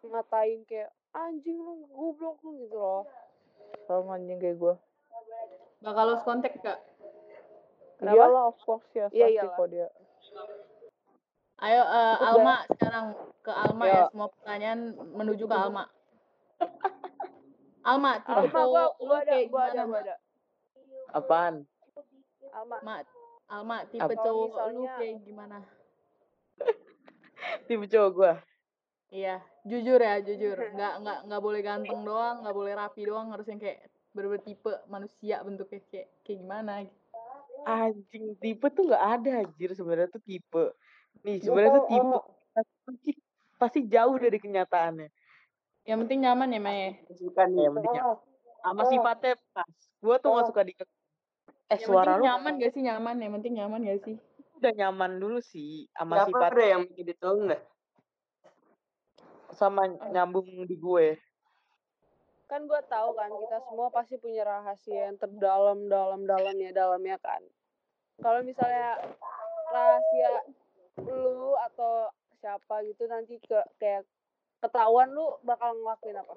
ngatain 0.00 0.62
kayak 0.64 0.94
anjing 1.12 1.58
lu 1.58 1.84
goblok 1.90 2.38
lu 2.40 2.56
gitu 2.64 2.78
loh 2.78 3.04
Sama 3.90 4.16
anjing 4.16 4.38
kayak 4.38 4.56
gue. 4.56 4.74
Bakal 5.82 6.04
los 6.10 6.22
kontak 6.22 6.54
gak? 6.62 6.78
Kenapa? 7.98 8.14
Iyalah, 8.14 8.44
of 8.50 8.58
course 8.62 8.86
ya. 8.94 9.06
Iya, 9.10 9.42
pasti 9.42 9.46
kok 9.58 9.68
dia. 9.70 9.88
Ayo 11.56 11.82
eh, 11.88 12.14
Ikut 12.20 12.28
Alma 12.28 12.56
sekarang 12.68 13.06
ke 13.40 13.52
Alma 13.52 13.84
ya. 13.88 13.92
Ya. 13.92 14.04
Semua 14.12 14.28
pertanyaan 14.28 14.80
menuju 15.16 15.44
ke 15.48 15.56
Alma. 15.56 15.84
Alma, 17.88 18.12
tipe 18.20 18.50
cowok 18.50 18.90
lu 18.98 19.14
kayak 19.22 19.46
gimana? 19.48 19.82
gue 19.86 19.86
Ma? 19.86 19.98
ada 20.02 20.14
Apaan? 21.14 21.54
Alma 22.50 22.76
Ma, 22.82 22.94
Alma, 23.46 23.76
tipe 23.88 24.04
Apa? 24.04 24.20
Cowok 24.20 24.34
lu 24.34 24.52
misalnya- 24.52 24.98
kayak 25.00 25.16
gimana? 25.24 25.58
Tipe 27.70 27.86
cowok 27.88 28.10
gue. 28.12 28.32
Iya, 29.14 29.36
jujur 29.62 30.00
ya, 30.02 30.18
jujur. 30.18 30.56
Nggak 30.76 30.94
nggak 31.00 31.18
nggak 31.30 31.40
boleh 31.40 31.60
ganteng 31.62 32.00
doang, 32.02 32.42
nggak 32.42 32.56
boleh 32.58 32.72
rapi 32.74 33.02
doang, 33.06 33.30
harus 33.32 33.46
yang 33.46 33.62
kayak 33.62 33.86
bener 34.12 34.40
tipe 34.42 34.72
manusia 34.88 35.44
bentuknya 35.44 35.80
kayak 35.92 36.08
kayak 36.24 36.38
gimana 36.40 36.72
gitu. 36.84 36.96
Anjing, 37.66 38.24
tipe 38.38 38.66
tuh 38.70 38.94
gak 38.94 39.04
ada 39.18 39.42
anjir 39.42 39.74
sebenarnya 39.74 40.06
tuh 40.06 40.22
tipe. 40.22 40.64
Nih, 41.24 41.36
sebenarnya 41.40 41.70
tuh 41.78 41.84
tipe 41.88 42.18
pasti, 42.52 43.10
pasti 43.56 43.80
jauh 43.88 44.16
dari 44.18 44.38
kenyataannya. 44.40 45.08
Yang 45.86 45.98
penting 46.04 46.18
nyaman 46.26 46.48
ya, 46.50 46.60
Maya. 46.60 46.88
Suka 47.14 47.46
nih. 47.46 47.64
Ya, 47.64 47.70
penting 47.70 47.94
sama 48.60 48.82
sifatnya 48.90 49.34
pas. 49.54 49.70
Gue 50.02 50.16
tuh 50.18 50.28
gak 50.34 50.48
suka 50.50 50.62
di 50.66 50.72
Eh, 51.66 51.74
Yang 51.78 51.82
suara 51.82 52.14
lu 52.14 52.22
nyaman 52.22 52.52
gak 52.62 52.72
sih? 52.74 52.82
Nyaman, 52.82 53.16
yang 53.18 53.32
penting 53.38 53.52
nyaman 53.58 53.80
gak 53.86 54.02
sih? 54.06 54.16
udah 54.56 54.72
nyaman 54.72 55.20
dulu 55.20 55.36
sih 55.44 55.84
sama 55.92 56.24
Siapa 56.24 56.28
sifat 56.32 56.50
yang 56.64 56.82
jadi 56.96 57.12
tahu 57.20 57.34
nggak? 57.44 57.62
sama 59.52 59.84
nyambung 60.10 60.48
di 60.64 60.76
gue. 60.80 61.20
kan 62.48 62.64
gue 62.64 62.80
tahu 62.88 63.08
kan 63.12 63.28
kita 63.36 63.58
semua 63.68 63.92
pasti 63.92 64.16
punya 64.16 64.48
rahasia 64.48 65.10
yang 65.12 65.18
terdalam 65.20 65.90
dalam 65.92 66.24
dalamnya 66.24 66.72
dalamnya 66.72 67.18
kan 67.20 67.42
kalau 68.22 68.40
misalnya 68.40 68.96
rahasia 69.68 70.30
lu 71.04 71.52
atau 71.72 72.08
siapa 72.40 72.80
gitu 72.88 73.04
nanti 73.10 73.36
ke 73.42 73.60
kayak 73.76 74.08
ketahuan 74.64 75.12
lu 75.12 75.36
bakal 75.44 75.76
ngelakuin 75.76 76.16
apa 76.16 76.34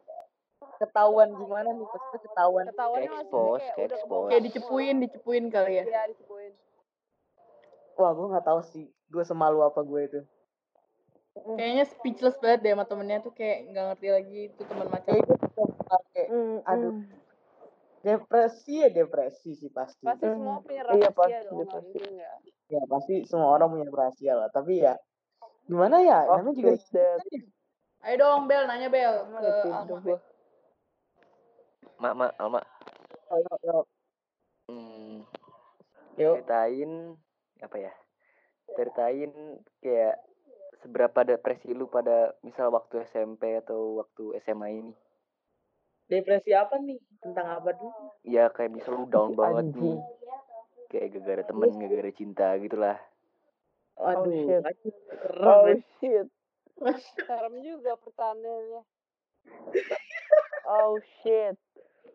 Ketahuan 0.79 1.29
gimana 1.39 1.71
nih? 1.71 1.87
Maksudnya 1.87 2.19
ketahuan. 2.19 2.65
ketahuannya 2.67 3.07
Ke 3.07 3.15
maksudnya 3.15 3.23
expose, 3.23 3.59
kayak 3.63 3.75
udah 3.87 3.99
expose. 3.99 4.29
Kayak 4.31 4.43
dicepuin, 4.43 4.95
dicepuin 4.99 5.45
kali 5.51 5.73
ya. 5.79 5.83
iya 5.87 6.01
dicepuin 6.11 6.51
Wah, 7.99 8.11
gue 8.15 8.27
gak 8.31 8.47
tahu 8.47 8.61
sih. 8.63 8.85
Gue 9.11 9.23
semalu 9.27 9.59
apa 9.63 9.79
gue 9.83 10.01
itu. 10.07 10.21
Kayaknya 11.39 11.83
speechless 11.87 12.35
banget 12.39 12.59
deh 12.63 12.71
sama 12.75 12.83
temennya 12.87 13.19
tuh 13.23 13.31
kayak 13.31 13.71
nggak 13.71 13.85
ngerti 13.91 14.07
lagi 14.11 14.39
itu 14.51 14.61
teman 14.67 14.87
macam. 14.91 15.13
Kayak 15.15 15.71
kayak 16.11 16.27
Mm, 16.31 16.57
Aduh. 16.67 16.91
mm. 16.95 17.03
depresi 17.99 18.73
ya 18.79 18.87
depresi 18.91 19.51
sih 19.59 19.71
pasti. 19.71 20.07
pasti 20.07 20.27
semua 20.27 20.63
punya 20.63 20.83
Iya, 20.87 21.11
rahasia 21.11 21.15
pasti, 21.15 21.43
dong 21.47 21.55
nggak 21.59 21.69
pasti. 21.75 21.99
Ya 22.69 22.81
pasti 22.85 23.25
semua 23.25 23.57
orang 23.57 23.73
punya 23.73 23.85
rahasia 23.89 24.33
lah. 24.37 24.49
Tapi 24.53 24.85
ya 24.85 24.93
gimana 25.65 26.01
ya? 26.01 26.25
Oh, 26.29 26.41
Namanya 26.41 26.55
juga. 26.55 26.71
Ayo 27.99 28.15
dong, 28.15 28.47
Bel, 28.47 28.63
nanya 28.63 28.87
Bel 28.87 29.27
Emang 29.27 29.43
ke 29.43 29.51
Alma. 29.67 30.15
Mak, 31.99 32.13
mak, 32.15 32.31
Alma. 32.39 32.61
Yuk, 33.29 33.59
yuk. 33.61 33.85
Hmm, 34.69 35.15
Yuk. 36.15 36.35
ceritain 36.39 36.91
apa 37.59 37.75
ya? 37.75 37.93
Ceritain 38.77 39.31
kayak 39.83 40.15
seberapa 40.79 41.19
depresi 41.27 41.75
lu 41.75 41.91
pada 41.91 42.31
misal 42.39 42.71
waktu 42.71 43.03
SMP 43.11 43.59
atau 43.59 43.99
waktu 43.99 44.39
SMA 44.47 44.67
ini. 44.79 44.93
Depresi 46.07 46.55
apa 46.55 46.79
nih? 46.79 46.97
Tentang 47.19 47.59
apa 47.59 47.75
dulu? 47.75 48.15
Ya 48.23 48.47
kayak 48.49 48.73
misal 48.79 48.95
lu 48.95 49.05
down 49.11 49.35
banget 49.35 49.75
nih. 49.75 49.99
Kayak 50.89 51.07
gara-gara 51.21 51.43
temen, 51.45 51.69
gara-gara 51.77 52.11
cinta 52.11 52.47
gitulah. 52.57 52.97
Waduh, 53.95 54.31
shit. 54.31 54.63
aduh, 54.63 54.93
serem 55.11 55.45
Oh 55.45 55.61
ya. 55.67 55.75
shit. 55.99 56.27
serem 57.19 57.53
juga 57.61 57.93
pertanyaannya 57.99 58.81
Oh 60.65 60.97
shit. 61.21 61.57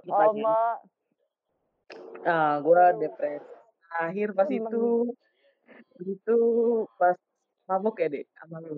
Alma. 0.08 0.80
Nah, 2.24 2.58
gue 2.60 2.82
depresi. 2.98 3.44
Akhir 3.94 4.32
pas 4.32 4.48
Emang. 4.48 4.72
itu, 4.72 4.84
itu 6.02 6.38
pas 6.98 7.14
mabuk 7.66 8.00
ya 8.00 8.08
dek 8.10 8.26
sama 8.34 8.58
lu. 8.58 8.76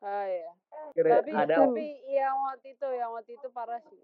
ah 0.00 0.24
ya 0.24 0.50
Kira 0.94 1.22
tapi 1.22 1.30
ada 1.32 1.54
tapi 1.66 1.86
yang 2.10 2.36
waktu 2.50 2.66
itu 2.74 2.86
yang 2.92 3.10
waktu 3.14 3.32
itu 3.38 3.48
parah 3.52 3.80
sih 3.88 4.00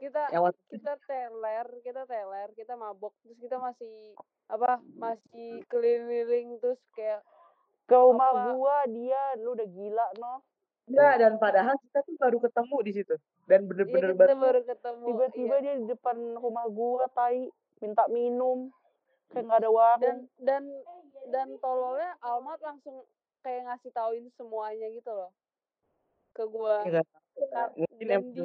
kita 0.00 0.22
yang 0.32 0.42
waktu 0.48 0.62
kita 0.72 0.92
teler 1.04 1.66
kita 1.84 2.02
teler 2.08 2.48
kita 2.56 2.74
mabok 2.74 3.12
terus 3.22 3.38
kita 3.38 3.56
masih 3.60 4.16
apa 4.48 4.80
masih 4.96 5.62
keliling 5.68 6.56
terus 6.58 6.80
kayak 6.96 7.20
Ke 7.82 7.98
rumah 7.98 8.30
Apa? 8.30 8.42
gua 8.54 8.78
dia, 8.88 9.22
lu 9.42 9.58
udah 9.58 9.68
gila 9.68 10.06
no. 10.22 10.40
Enggak, 10.86 11.14
dan 11.18 11.32
padahal 11.36 11.74
kita 11.82 11.98
tuh 12.06 12.14
baru 12.14 12.38
ketemu 12.38 12.76
di 12.82 12.92
situ. 12.94 13.14
Dan 13.50 13.60
iya 13.66 13.68
bener-bener 13.68 14.10
kita 14.14 14.34
baru 14.38 14.60
ketemu 14.62 15.04
Tiba-tiba 15.10 15.54
iya. 15.58 15.62
dia 15.62 15.74
di 15.82 15.86
depan 15.90 16.16
rumah 16.38 16.66
gua, 16.70 17.10
tai, 17.10 17.50
minta 17.82 18.06
minum. 18.06 18.70
Kayak 19.34 19.44
nggak 19.50 19.60
ada 19.60 19.66
dan 19.66 19.74
warung. 19.74 20.22
dan 20.40 20.62
dan 21.32 21.48
tololnya 21.58 22.12
Almat 22.22 22.60
langsung 22.62 23.02
kayak 23.42 23.66
ngasih 23.66 23.90
tauin 23.90 24.26
semuanya 24.38 24.86
gitu 24.94 25.10
loh 25.10 25.30
ke 26.32 26.44
gua 26.48 26.82
Enggak, 26.84 27.06
Nah, 27.52 27.68
mungkin 27.74 28.06
dan 28.06 28.20
di 28.32 28.42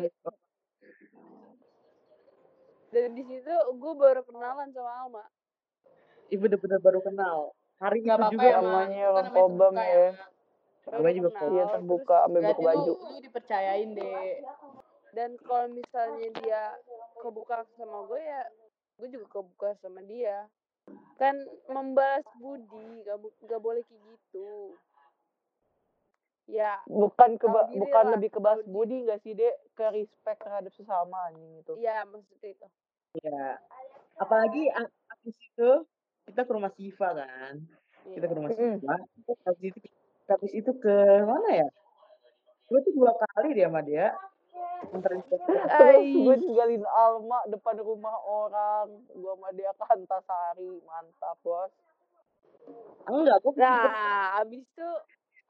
dan 2.88 3.10
di 3.14 3.24
situ 3.28 3.52
gue 3.52 3.94
baru 3.94 4.22
kenalan 4.24 4.72
sama 4.72 4.92
Alma 5.04 5.24
Iya 6.28 6.38
bener-bener 6.44 6.80
baru 6.84 7.00
kenal. 7.00 7.56
Hari 7.80 8.04
Gak 8.04 8.04
itu 8.04 8.12
apa-apa 8.20 8.34
juga 8.36 8.48
ya, 8.52 8.60
Ma. 8.60 8.64
namanya 8.68 9.00
kan 9.00 9.12
orang 9.16 9.32
kobam 9.32 9.74
ya. 9.76 9.80
Ma. 9.80 10.28
Udah 10.88 10.92
Namanya 10.98 11.16
juga 11.16 11.30
kenal, 11.30 11.48
Iya 11.48 11.64
terus 11.64 11.74
terbuka 11.78 12.16
ambil 12.28 12.42
buku 12.42 12.48
Berarti 12.48 12.64
lu, 12.64 12.68
baju. 12.68 12.94
lu 13.00 13.18
dipercayain 13.24 13.90
deh. 13.96 14.32
dan 15.16 15.30
kalau 15.42 15.68
misalnya 15.72 16.28
dia 16.44 16.62
kebuka 17.18 17.64
sama 17.74 18.06
gue 18.06 18.22
ya 18.22 18.44
gue 19.00 19.08
juga 19.10 19.26
kebuka 19.34 19.70
sama 19.82 20.04
dia 20.06 20.46
kan 21.18 21.34
membalas 21.72 22.28
budi 22.38 23.02
gak, 23.02 23.18
gak 23.50 23.62
boleh 23.64 23.82
kayak 23.88 24.02
gitu 24.04 24.78
ya 26.48 26.80
Bukan 26.88 27.36
ke 27.36 27.46
bukan 27.76 28.04
lah, 28.08 28.14
lebih 28.16 28.30
ke 28.32 28.40
diri. 28.40 28.64
budi 28.66 28.98
nggak 29.04 29.20
sih 29.22 29.36
dek 29.36 29.56
ke 29.76 29.86
respect 29.92 30.40
terhadap 30.42 30.72
sesama 30.74 31.28
anjing 31.28 31.60
itu. 31.60 31.74
ya 31.78 32.08
maksudnya 32.08 32.50
itu 32.52 32.68
Iya. 33.18 33.58
Apalagi 34.18 34.70
a- 34.70 34.94
habis 35.10 35.36
itu 35.36 35.70
kita 36.26 36.42
ke 36.44 36.52
rumah 36.52 36.72
Siva 36.72 37.10
kan. 37.14 37.56
Kita 38.04 38.26
ke 38.26 38.36
rumah 38.36 38.52
Mm-mm. 38.52 38.78
Siva. 38.78 38.96
Terus 39.26 39.40
Habis 39.44 39.74
itu 39.74 39.80
habis 40.28 40.52
itu 40.54 40.72
ke 40.76 40.96
mana 41.24 41.50
ya? 41.56 41.68
Gue 42.68 42.80
tuh 42.84 42.94
dua 42.94 43.16
kali 43.16 43.56
dia 43.56 43.72
sama 43.72 43.82
dia. 43.82 44.12
Terus 45.02 46.06
gue 46.06 46.36
tinggalin 46.38 46.84
Alma 46.86 47.42
depan 47.48 47.80
rumah 47.80 48.14
orang. 48.22 48.92
Gue 49.10 49.34
sama 49.34 49.50
dia 49.52 49.72
ke 49.74 49.84
Antasari. 49.88 50.72
Mantap, 50.84 51.38
bos. 51.42 51.72
Enggak, 53.08 53.40
gue 53.40 53.52
nah 53.56 54.44
abis 54.44 54.62
itu 54.62 54.90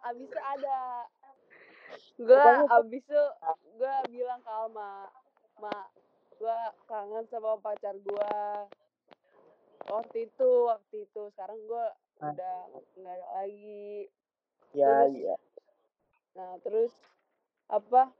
abis 0.07 0.25
itu 0.25 0.39
ada 0.39 0.79
gue 2.17 2.43
abis 2.69 3.03
itu 3.03 3.23
gue 3.75 3.93
bilang 4.09 4.39
ke 4.39 4.51
Alma 4.51 5.07
ma 5.57 5.75
gue 6.33 6.57
kangen 6.85 7.25
sama 7.27 7.57
pacar 7.57 7.95
gue 7.95 8.33
waktu 9.87 10.17
itu 10.25 10.49
waktu 10.65 10.95
itu 11.03 11.21
sekarang 11.31 11.59
gue 11.63 11.85
Ah. 12.17 12.33
udah 12.33 12.57
nggak 12.97 13.13
ada 13.13 13.27
lagi 13.37 14.09
ya 14.73 14.89
terus- 15.05 15.13
iya. 15.15 15.35
Nah, 16.33 16.51
terus 16.61 16.93
apa? 17.67 18.13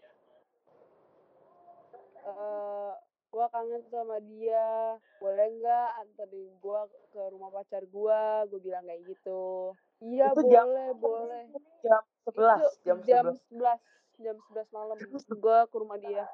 eh 2.20 2.94
gua 3.29 3.46
kangen 3.48 3.82
sama 3.88 4.17
dia. 4.22 4.98
Boleh 5.17 5.48
nggak 5.53 5.89
anterin 5.98 6.50
gua 6.58 6.86
ke 7.10 7.22
rumah 7.29 7.50
pacar 7.51 7.86
gua? 7.88 8.41
Gue 8.46 8.58
bilang 8.60 8.86
kayak 8.86 9.06
gitu. 9.06 9.74
Iya, 10.00 10.30
Itu 10.30 10.42
jam- 10.46 10.68
boleh, 10.68 10.89
boleh. 10.96 11.44
Jam 11.82 12.01
11, 12.24 12.60
Itu 12.60 12.70
jam 12.84 12.98
jam 13.01 13.24
11. 13.27 13.42
11, 13.50 13.82
jam 14.20 14.36
11 14.38 14.68
malam 14.70 14.98
gua 15.36 15.60
ke 15.66 15.75
rumah 15.75 15.98
dia. 15.98 16.25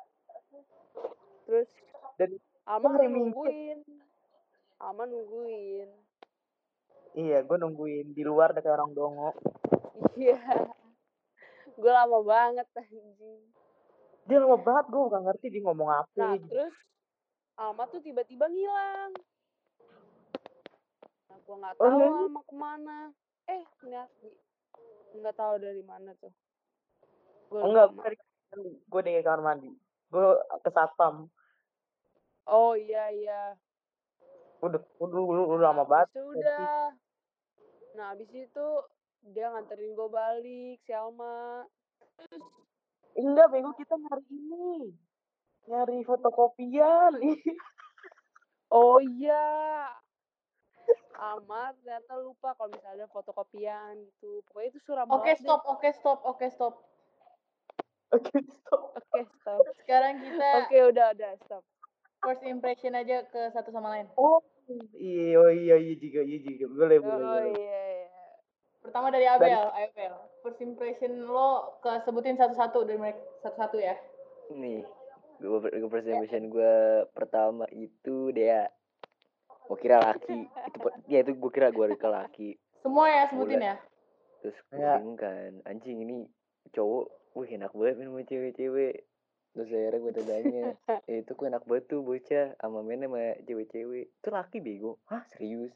Terus 1.45 1.67
Dan 2.15 2.29
Alma 2.63 2.87
hari 2.91 3.07
nungguin. 3.07 3.79
Alma 4.77 5.03
nungguin. 5.03 5.89
iya, 7.13 7.39
gue 7.39 7.55
nungguin 7.55 8.09
di 8.09 8.21
luar 8.21 8.51
ada 8.51 8.59
kayak 8.59 8.73
orang 8.75 8.91
dongo. 8.91 9.31
Iya. 10.13 10.33
gue 11.75 11.91
lama 11.91 12.19
banget 12.21 12.67
anjing. 12.73 13.41
Dia 14.23 14.37
lama 14.39 14.57
banget, 14.57 14.85
gue 14.87 15.01
gak 15.05 15.23
ngerti 15.23 15.45
dia 15.49 15.61
ngomong 15.61 15.89
apa. 15.89 16.09
Nah, 16.15 16.33
gitu. 16.33 16.47
terus 16.49 16.75
Alma 17.53 17.83
tuh 17.85 17.99
tiba-tiba 17.99 18.43
ngilang. 18.45 19.13
Nah, 21.23 21.37
gua 21.39 21.55
nggak 21.55 21.73
Oh, 21.75 21.85
tahu 21.85 21.97
iya? 21.97 22.09
Alma 22.19 22.41
ke 22.41 22.55
mana. 22.55 22.97
Eh, 23.49 23.63
nggak 23.83 24.07
nggak 25.19 25.35
tahu 25.35 25.55
dari 25.59 25.83
mana 25.85 26.11
tuh. 26.17 26.33
Gua 27.51 27.59
Oh, 27.61 27.67
enggak, 27.69 27.87
gue 27.93 28.03
dari 28.03 28.17
gue 28.81 29.01
dari 29.03 29.21
kamar 29.25 29.41
mandi. 29.43 29.69
Gue 30.09 30.27
ke 30.63 30.69
satpam. 30.73 31.27
Oh 32.49 32.73
iya 32.75 33.09
iya. 33.13 33.41
Udah, 34.63 34.79
udah, 34.99 35.19
udah, 35.21 35.43
udah 35.53 35.63
lama 35.71 35.83
Nah, 35.83 35.89
banget. 35.89 36.07
abis 36.07 36.15
itu 36.15 36.23
udah. 36.39 36.67
Nah, 37.93 38.05
abis 38.15 38.29
itu 38.31 38.67
dia 39.33 39.45
nganterin 39.51 39.91
gue 39.93 40.09
balik 40.09 40.77
si 40.83 40.91
Alma. 40.91 41.63
Enggak, 43.13 43.47
bego 43.53 43.71
kita 43.77 43.95
nyari 43.95 44.25
ini. 44.31 44.91
Nyari 45.69 45.97
fotokopian. 46.03 47.13
Oh 48.73 48.97
iya. 48.97 49.85
Alma 51.13 51.71
ternyata 51.79 52.19
lupa 52.19 52.51
kalau 52.57 52.73
misalnya 52.73 53.05
ada 53.05 53.07
fotokopian 53.13 53.93
gitu. 54.11 54.43
Pokoknya 54.49 54.67
itu 54.73 54.79
suram 54.83 55.07
Oke, 55.13 55.31
deh. 55.31 55.39
stop, 55.39 55.61
oke, 55.69 55.89
stop, 55.95 56.19
oke, 56.25 56.47
stop. 56.51 56.73
Oke, 58.13 58.37
stop. 58.45 58.81
Oke, 58.97 59.21
stop. 59.39 59.61
Sekarang 59.81 60.19
kita 60.21 60.49
Oke, 60.65 60.77
udah, 60.93 61.07
udah, 61.15 61.31
stop. 61.45 61.63
first 62.23 62.43
impression 62.47 62.95
aja 62.95 63.27
ke 63.27 63.51
satu 63.51 63.69
sama 63.71 63.91
lain. 63.99 64.07
Oh, 64.15 64.39
iya, 64.95 65.35
oh, 65.39 65.51
iya, 65.51 65.75
iya 65.75 65.95
juga, 65.99 66.21
iya 66.23 66.39
juga. 66.39 66.65
Boleh, 66.71 66.97
boleh, 67.03 67.23
Oh 67.23 67.27
boleh. 67.27 67.51
iya, 67.57 67.83
iya. 68.07 68.09
Pertama 68.83 69.07
dari 69.11 69.27
Abel, 69.27 69.63
Abel. 69.71 70.13
First 70.43 70.59
impression 70.59 71.23
lo 71.27 71.79
ke 71.79 72.03
sebutin 72.03 72.35
satu-satu 72.35 72.83
dari 72.83 72.99
mereka 72.99 73.19
satu-satu 73.43 73.77
ya. 73.79 73.95
Nih, 74.51 74.83
gue 75.39 75.59
gue 75.71 75.89
first 75.91 76.07
impression 76.07 76.51
gue 76.51 76.75
pertama 77.15 77.63
itu 77.71 78.31
dia. 78.35 78.67
Gue 79.63 79.77
kira 79.77 79.97
laki. 79.99 80.39
Itu 80.67 80.77
ya 81.07 81.19
itu 81.21 81.31
gue 81.33 81.51
kira 81.51 81.69
gue 81.69 81.85
kira 81.93 82.11
laki. 82.19 82.55
Semua 82.79 83.05
ya 83.07 83.23
sebutin 83.27 83.57
Mulai. 83.57 83.69
ya. 83.69 83.75
Terus 84.39 84.57
gue 84.61 84.75
Ya. 84.75 84.93
bingung 84.97 85.15
kan, 85.15 85.51
anjing 85.63 85.97
ini 85.99 86.27
cowok, 86.69 87.05
wih 87.33 87.49
enak 87.49 87.71
banget 87.71 87.95
main 87.95 88.09
sama 88.09 88.21
cewek-cewek. 88.23 88.95
Terus 89.53 89.69
akhirnya 89.69 89.99
gue 90.01 90.13
tanya, 90.17 90.65
eh, 91.07 91.17
itu 91.21 91.31
kok 91.31 91.45
enak 91.45 91.63
banget 91.63 91.83
tuh 91.87 92.01
bocah 92.01 92.47
sama 92.57 92.79
main 92.81 92.99
sama 92.99 93.21
cewek-cewek. 93.41 94.05
Itu 94.11 94.27
laki 94.29 94.57
bego. 94.59 94.99
Hah 95.07 95.23
serius? 95.29 95.71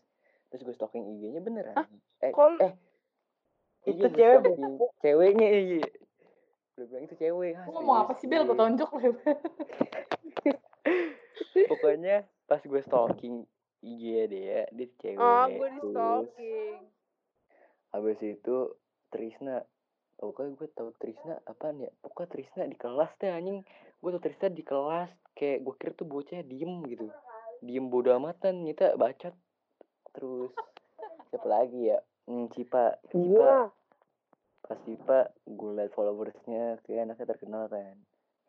Terus 0.50 0.62
gue 0.64 0.74
stalking 0.74 1.04
IG-nya 1.06 1.40
beneran. 1.40 1.76
Eh, 2.20 2.32
Kok- 2.32 2.60
eh. 2.60 2.74
Itu 3.86 4.04
iya, 4.12 4.36
gue 4.36 4.52
cewek 4.52 4.56
Ceweknya 5.00 5.48
iya. 5.48 5.88
Gue 6.76 6.86
bilang 6.86 7.04
itu 7.04 7.16
cewek. 7.16 7.54
Hah, 7.56 7.66
Lo 7.66 7.72
ngomong 7.74 7.98
apa 8.04 8.12
sih 8.20 8.28
Bel? 8.28 8.44
Gue 8.44 8.54
tonjok 8.54 8.90
lo. 8.92 9.00
Pokoknya 11.68 12.16
pas 12.46 12.62
gue 12.62 12.82
stalking 12.82 13.44
IG 13.88 14.04
-nya 14.04 14.26
dia, 14.28 14.60
dia 14.76 14.88
cewek. 15.00 15.24
Ah, 15.24 15.48
gue 15.48 15.68
di 15.72 15.80
stalking. 15.88 16.80
Habis 17.96 18.20
itu 18.20 18.56
Trisna. 19.08 19.64
Pokoknya 20.18 20.52
gue 20.58 20.68
tau 20.74 20.90
Trisna 20.98 21.40
apaan 21.46 21.80
ya? 21.80 21.92
Pokoknya 22.04 22.30
Trisna 22.34 22.64
di 22.68 22.76
kelas 22.76 23.12
deh 23.22 23.32
anjing. 23.32 23.64
Gue 24.04 24.10
tau 24.18 24.22
Trisna 24.22 24.50
di 24.52 24.64
kelas. 24.66 25.10
Kayak 25.38 25.58
gue 25.64 25.74
kira 25.78 25.92
tuh 25.94 26.08
bocah 26.10 26.42
diem 26.44 26.84
gitu. 26.90 27.08
Diem 27.64 27.86
bodo 27.88 28.12
amatan. 28.12 28.66
Nyata 28.66 28.98
bacot. 29.00 29.36
Terus 30.18 30.52
siapa 31.30 31.48
lagi 31.48 31.94
ya? 31.94 32.02
Hmm, 32.28 32.52
Cipa. 32.52 32.98
Cipa. 33.08 33.24
Iya. 33.24 33.56
Pas 34.68 34.80
Cipa 34.84 35.20
gue 35.48 35.72
liat 35.78 35.94
followersnya 35.96 36.82
kayak 36.84 37.08
anaknya 37.08 37.26
terkenal 37.30 37.64
kan. 37.72 37.96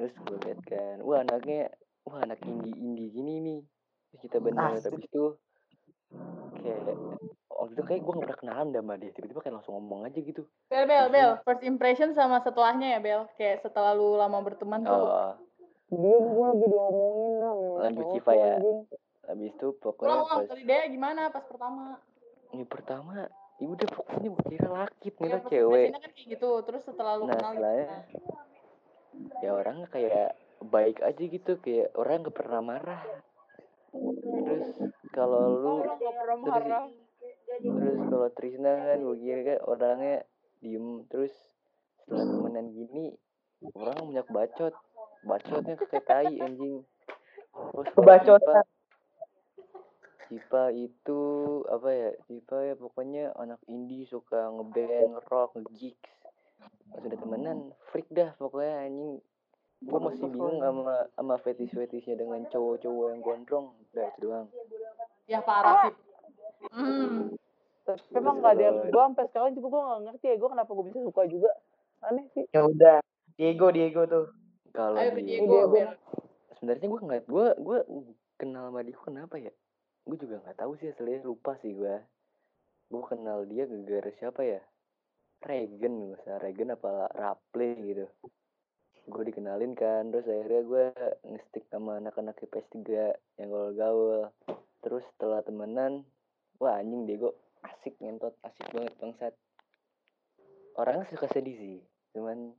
Terus 0.00 0.14
gue 0.24 0.38
liat 0.48 0.60
kan. 0.66 0.96
Wah 1.04 1.22
anaknya. 1.22 1.70
Wah 2.08 2.24
anak 2.24 2.40
indie-indie 2.48 3.12
gini 3.12 3.34
nih. 3.44 3.60
Terus 4.08 4.20
kita 4.20 4.36
bener. 4.38 4.74
Asik. 4.74 4.90
Habis 4.90 5.04
itu 5.04 5.24
kayak 6.58 6.80
waktu 7.50 7.72
itu 7.74 7.82
kayak 7.84 8.00
gue 8.00 8.12
gak 8.14 8.22
pernah 8.24 8.38
kenalan 8.38 8.68
sama 8.70 8.94
dia 8.96 9.10
tiba-tiba 9.10 9.40
kayak 9.40 9.54
langsung 9.54 9.74
ngomong 9.74 10.00
aja 10.04 10.16
gitu 10.16 10.42
Bel, 10.66 10.84
Bel, 10.84 11.06
Bel. 11.08 11.30
First 11.42 11.62
impression 11.62 12.10
sama 12.12 12.38
setelahnya 12.38 12.96
ya 12.96 13.00
Bel. 13.00 13.22
Kayak 13.34 13.60
setelah 13.60 13.92
lu 13.92 14.14
lama 14.14 14.40
berteman 14.40 14.80
tuh. 14.80 14.94
oh 14.94 15.32
Dia 15.88 16.16
gue 16.16 16.44
lagi 16.44 16.66
diomongin 16.66 17.32
memang 17.34 17.58
Lanjut 17.78 18.06
Civa 18.12 18.32
ya. 18.32 18.56
habis 19.24 19.50
itu 19.50 19.66
pokoknya 19.74 20.16
ulang. 20.16 20.28
pas 20.40 20.48
Dari 20.48 20.64
dia 20.64 20.80
gimana 20.86 21.20
pas 21.28 21.44
pertama? 21.44 22.00
ini 22.48 22.64
pertama 22.64 23.28
ya 23.58 23.66
udah 23.66 23.88
pokoknya 23.90 24.28
gue 24.30 24.44
kira 24.46 24.68
laki 24.70 25.06
Ya, 25.06 25.12
ternyata 25.12 25.36
first 25.38 25.50
cewek 25.50 25.86
kan 25.90 26.00
kayak 26.06 26.28
gitu. 26.32 26.50
Terus 26.62 26.82
setelah 26.82 27.12
lu 27.14 27.24
Nah, 27.24 27.36
kenal 27.36 27.52
setelahnya 27.52 27.98
gimana? 28.08 28.44
ya 29.38 29.50
orangnya 29.50 29.88
kayak 29.88 30.28
baik 30.62 30.98
aja 31.00 31.18
gitu 31.20 31.52
kayak 31.58 31.90
orang 31.92 32.22
gak 32.22 32.34
pernah 32.34 32.60
marah 32.62 33.02
terus 33.92 34.66
kalau 35.16 35.44
lu 35.58 35.74
terus 36.44 36.92
terus 37.58 38.00
kalau 38.06 38.28
Trisna 38.36 38.72
kan 38.76 38.98
gue 39.00 39.16
kira 39.18 39.40
kan 39.42 39.58
orangnya 39.64 40.16
diem. 40.62 41.04
Terus 41.08 41.32
setelah 42.04 42.24
temenan 42.24 42.66
gini 42.74 43.14
orang 43.74 43.98
banyak 44.12 44.28
bacot. 44.30 44.74
Bacotnya 45.26 45.74
kayak 45.74 46.04
tai 46.06 46.34
anjing. 46.38 46.84
Terus 47.52 47.88
Kebacotan. 47.96 48.64
Cipa 50.28 50.68
itu 50.76 51.20
apa 51.72 51.88
ya 51.88 52.10
Cipa 52.28 52.60
ya 52.60 52.74
pokoknya 52.76 53.32
anak 53.32 53.64
indie 53.64 54.04
suka 54.04 54.52
ngeband 54.52 55.16
ngerock 55.16 55.56
ngegigs. 55.56 56.12
Pas 56.92 57.00
udah 57.00 57.18
temenan 57.18 57.58
freak 57.88 58.08
dah 58.12 58.36
pokoknya 58.36 58.84
anjing 58.84 59.24
gue 59.78 59.98
masih 60.02 60.26
bingung 60.26 60.58
sama 60.58 61.06
sama 61.14 61.34
fetish 61.38 61.70
fetishnya 61.70 62.18
dengan 62.18 62.42
cowok-cowok 62.50 63.06
yang 63.14 63.20
gondrong 63.22 63.66
udah 63.94 64.06
itu 64.10 64.18
doang 64.26 64.46
Ya 65.28 65.44
parah 65.44 65.92
sih. 65.92 65.94
Hmm. 66.72 67.36
Tapi 67.84 68.00
emang 68.16 68.40
gak 68.40 68.56
ada 68.56 68.64
yang, 68.72 68.78
gue 68.88 69.02
sampai 69.12 69.28
sekarang 69.28 69.52
juga 69.52 69.66
gue 69.68 69.82
gak 69.84 70.02
ngerti 70.08 70.24
ya, 70.24 70.36
gue 70.40 70.48
kenapa 70.56 70.70
gue 70.72 70.86
bisa 70.88 71.00
suka 71.04 71.22
juga. 71.28 71.50
Aneh 72.00 72.24
sih. 72.32 72.48
Ya 72.48 72.64
udah. 72.64 73.04
Diego, 73.36 73.68
Diego 73.68 74.08
tuh. 74.08 74.26
kalau 74.72 74.96
Ayo 74.96 75.20
Diego, 75.20 75.68
Diego. 75.68 75.92
Sebenarnya 76.56 76.86
gue 76.88 77.00
nggak 77.04 77.22
gue 77.28 77.46
gue 77.60 77.78
kenal 78.38 78.70
sama 78.70 78.80
dia 78.86 78.96
kenapa 79.02 79.34
ya 79.36 79.52
gue 80.08 80.16
juga 80.16 80.40
nggak 80.40 80.58
tahu 80.62 80.72
sih 80.80 80.88
aslinya 80.88 81.26
lupa 81.26 81.58
sih 81.60 81.74
gue 81.74 81.94
gue 82.88 83.02
kenal 83.04 83.44
dia 83.44 83.68
gara-gara 83.68 84.10
siapa 84.16 84.40
ya 84.46 84.62
Regen 85.44 86.16
usah 86.16 86.40
Regen 86.40 86.72
apa 86.72 87.12
Raple 87.12 87.68
gitu 87.84 88.06
gue 89.08 89.24
dikenalin 89.32 89.72
kan 89.72 90.12
terus 90.12 90.28
akhirnya 90.28 90.62
gue 90.62 90.84
ngestik 91.24 91.64
sama 91.72 91.96
anak-anak 91.96 92.36
IPS 92.44 92.68
3 92.76 93.40
yang 93.40 93.48
gaul-gaul. 93.48 94.28
Terus 94.84 95.02
setelah 95.16 95.40
temenan 95.42 96.04
wah 96.60 96.76
anjing 96.76 97.08
Diego 97.08 97.34
asik 97.64 97.96
ngentot 97.98 98.36
asik 98.44 98.68
banget 98.70 98.94
bangsat. 99.00 99.34
Orangnya 100.76 101.08
suka 101.10 101.26
sedih 101.32 101.56
sih 101.56 101.78
cuman 102.14 102.52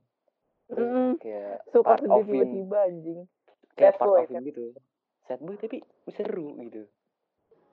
Mm, 0.70 1.18
kayak 1.18 1.66
suka 1.74 1.98
part 1.98 1.98
sedih 1.98 2.22
tiba-tiba 2.30 2.78
anjing. 2.86 3.20
kayak 3.74 3.98
part 3.98 4.06
boy, 4.06 4.22
of 4.22 4.30
him 4.30 4.42
gitu. 4.46 4.62
Sad 5.26 5.42
boy 5.42 5.58
tapi 5.58 5.82
seru 6.14 6.54
gitu. 6.62 6.82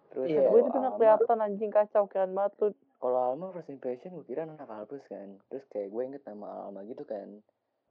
Terus 0.10 0.28
Iya. 0.34 0.50
Gue 0.50 0.60
itu 0.66 0.72
bener 0.74 0.90
Alma 0.90 0.98
kelihatan 0.98 1.38
anjing 1.46 1.70
kacau 1.70 2.10
keren 2.10 2.34
banget 2.34 2.54
tuh. 2.58 2.74
kalau 2.98 3.20
Alma 3.22 3.54
first 3.54 3.70
impression 3.70 4.18
gue 4.18 4.26
kira 4.26 4.50
anak 4.50 4.66
Alpus 4.66 5.06
kan. 5.06 5.38
Terus 5.54 5.62
kayak 5.70 5.94
gue 5.94 6.02
inget 6.10 6.24
nama 6.26 6.66
Alma 6.66 6.82
gitu 6.90 7.06
kan 7.06 7.38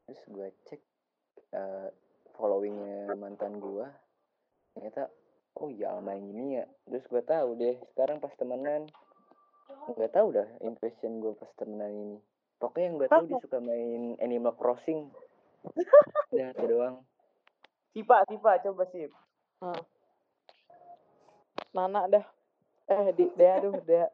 terus 0.06 0.22
gue 0.30 0.48
cek 0.70 0.80
eh, 1.52 1.88
followingnya 2.38 3.12
mantan 3.18 3.58
gue 3.58 3.86
ternyata 4.74 5.10
oh 5.58 5.68
iya 5.68 5.92
Alma 5.92 6.14
yang 6.14 6.30
ini 6.30 6.46
ya 6.62 6.64
terus 6.86 7.04
gue 7.10 7.22
tahu 7.26 7.58
deh 7.58 7.76
sekarang 7.94 8.22
pas 8.22 8.32
temenan 8.38 8.86
nggak 9.66 10.14
tahu 10.14 10.30
dah 10.30 10.48
impression 10.62 11.18
gue 11.18 11.34
pas 11.34 11.50
temenan 11.58 11.90
ini 11.90 12.18
pokoknya 12.62 12.84
yang 12.86 12.96
gue 13.02 13.08
tahu 13.10 13.24
dia 13.26 13.42
suka 13.42 13.58
main 13.58 14.14
Animal 14.22 14.54
Crossing 14.54 15.10
udah 16.32 16.48
itu 16.54 16.64
doang 16.70 17.02
Sipa, 17.96 18.28
Sipa, 18.28 18.60
coba 18.60 18.84
sip. 18.92 19.08
Nana 21.72 22.04
dah. 22.12 22.24
Eh, 22.92 23.08
di, 23.16 23.24
Dea 23.32 23.56
aduh, 23.56 23.80
Dea. 23.88 24.04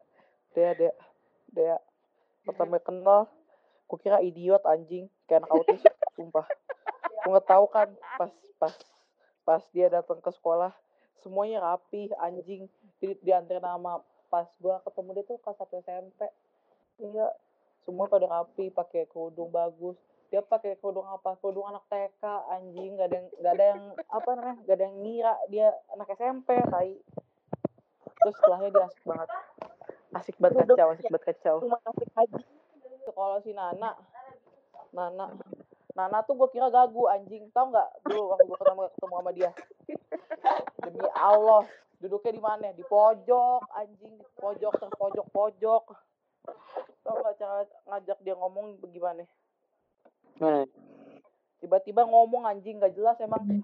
Dea, 0.55 0.71
Dea. 0.79 0.95
Dea. 1.51 1.83
Pertama 2.47 2.79
kenal, 2.79 3.27
gue 3.93 3.99
kira 4.01 4.25
idiot 4.25 4.65
anjing, 4.65 5.05
kayak 5.29 5.45
anak 5.45 5.53
autis, 5.53 5.85
sumpah. 6.17 6.49
Gue 7.21 7.29
nggak 7.29 7.45
tahu 7.45 7.69
kan 7.69 7.93
pas 8.17 8.33
pas 8.57 8.73
pas 9.45 9.63
dia 9.77 9.93
datang 9.93 10.17
ke 10.25 10.33
sekolah, 10.33 10.73
semuanya 11.21 11.61
rapi, 11.61 12.09
anjing. 12.17 12.73
Di, 12.97 13.13
diantar 13.21 13.61
nama 13.61 14.01
pas 14.33 14.49
gue 14.57 14.73
ketemu 14.89 15.09
dia 15.21 15.25
tuh 15.29 15.37
kelas 15.45 15.61
1 15.61 15.85
SMP. 15.85 16.21
Iya, 17.05 17.27
semua 17.85 18.09
pada 18.09 18.25
rapi, 18.25 18.73
pakai 18.73 19.05
kerudung 19.13 19.53
bagus. 19.53 20.01
Dia 20.33 20.41
pakai 20.41 20.81
kerudung 20.81 21.05
apa? 21.05 21.37
Kerudung 21.37 21.69
anak 21.69 21.85
TK, 21.93 22.25
anjing. 22.49 22.97
Gak 22.97 23.13
ada 23.13 23.17
yang, 23.21 23.29
gak 23.45 23.53
ada 23.53 23.65
yang 23.77 23.83
apa 24.09 24.31
namanya? 24.33 24.61
Gak 24.65 24.77
ada 24.81 24.85
yang 24.89 24.97
ngira 25.05 25.35
dia 25.53 25.69
anak 25.93 26.09
SMP, 26.17 26.49
tai 26.73 26.97
terus 28.23 28.35
setelahnya 28.39 28.71
dia 28.71 28.85
asik 28.87 29.03
banget 29.03 29.29
asik 30.15 30.37
banget 30.39 30.67
kacau 30.71 30.89
asik 30.95 31.07
banget 31.11 31.25
kacau 31.35 31.57
Cuma 31.67 31.79
kasih 31.83 32.09
haji. 32.15 32.43
Kalau 33.11 33.43
si 33.43 33.51
Nana. 33.51 33.99
Nana. 34.95 35.27
Nana 35.99 36.19
tuh 36.23 36.39
gue 36.39 36.49
kira 36.55 36.71
gagu 36.71 37.11
anjing. 37.11 37.51
Tau 37.51 37.75
nggak? 37.75 38.07
Dulu 38.07 38.23
waktu 38.31 38.47
gue 38.47 38.59
ketemu 38.63 38.81
ketemu 38.95 39.15
sama 39.19 39.31
dia. 39.35 39.51
Demi 40.79 41.09
Allah. 41.19 41.67
Duduknya 41.99 42.33
di 42.39 42.43
mana? 42.43 42.71
Di 42.71 42.85
pojok 42.87 43.67
anjing. 43.75 44.15
Di 44.15 44.29
pojok 44.39 44.73
terpojok 44.79 45.27
pojok 45.35 45.85
tau 47.03 47.19
nggak 47.19 47.37
cara 47.39 47.63
ngajak 47.91 48.19
dia 48.23 48.35
ngomong 48.39 48.79
bagaimana 48.83 49.27
Mana? 50.39 50.67
tiba-tiba 51.63 52.03
ngomong 52.03 52.43
anjing. 52.43 52.83
Gak 52.83 52.99
jelas 52.99 53.15
emang? 53.23 53.63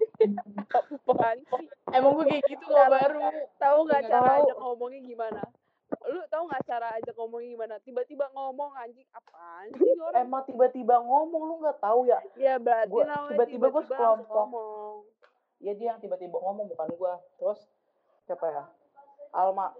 Emang 1.91 2.11
gue 2.15 2.25
kayak 2.31 2.43
gitu 2.47 2.63
kok 2.63 2.87
baru. 2.87 3.19
Tahu 3.59 3.79
nggak 3.83 4.03
cara 4.07 4.23
tahu. 4.23 4.43
ajak 4.47 4.57
ngomongnya 4.63 4.99
gimana? 5.03 5.41
Lu 5.89 6.21
tahu 6.27 6.43
nggak 6.45 6.63
cara 6.63 6.87
ajak 6.95 7.13
ngomongnya 7.13 7.49
gimana? 7.49 7.75
Tiba-tiba 7.79 8.25
ngomong 8.29 8.71
anjing 8.75 9.09
apaan 9.09 9.67
sih 9.71 9.93
orang? 9.95 10.21
emang 10.21 10.43
tiba-tiba 10.45 10.95
ngomong 10.97 11.41
lu 11.43 11.55
nggak 11.59 11.77
tahu 11.79 12.05
ya 12.05 12.19
Ya 12.35 12.57
berarti 12.57 12.93
Gua- 12.93 13.05
tiba-tiba 13.27 13.67
gua 13.67 13.73
langsung 13.73 13.89
sekelompok. 13.89 14.35
ngomong. 14.35 14.95
ya 15.59 15.71
dia 15.73 15.87
yang 15.89 15.99
tiba-tiba 15.99 16.37
ngomong 16.39 16.65
bukan 16.67 16.87
gua 16.95 17.19
terus 17.35 17.59
siapa 18.23 18.47
ya 18.47 18.63
Alma 19.31 19.73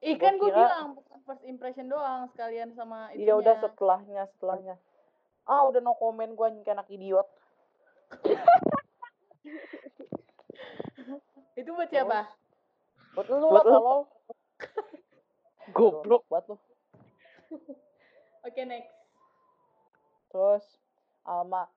Ih 0.00 0.18
kan 0.18 0.34
gue 0.34 0.50
bilang 0.50 0.98
bukan 0.98 1.18
first 1.22 1.44
impression 1.44 1.86
doang 1.86 2.26
sekalian 2.26 2.74
sama 2.74 3.14
itu. 3.14 3.22
Iya 3.22 3.38
udah 3.38 3.54
setelahnya 3.56 4.26
setelahnya. 4.28 4.74
Ah 5.44 5.62
udah 5.62 5.78
no 5.78 5.94
komen 5.94 6.34
gue 6.34 6.42
anjing 6.42 6.66
kayak 6.66 6.76
anak 6.76 6.90
idiot. 6.90 7.28
Itu 11.54 11.70
buat 11.70 11.86
siapa? 11.86 12.34
Buat 13.14 13.26
lu 13.28 13.46
Buat 13.46 13.62
tolol. 13.62 14.00
Goblok. 15.72 16.22
Buat 16.28 16.44
lu. 16.52 16.56
Oke 18.46 18.62
next. 18.64 18.92
Terus 20.32 20.64
Alma. 21.24 21.68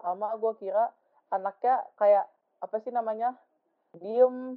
Alma 0.00 0.34
gue 0.36 0.52
kira 0.58 0.90
anaknya 1.30 1.84
kayak 1.96 2.26
apa 2.60 2.76
sih 2.82 2.92
namanya? 2.92 3.34
Diem, 3.90 4.54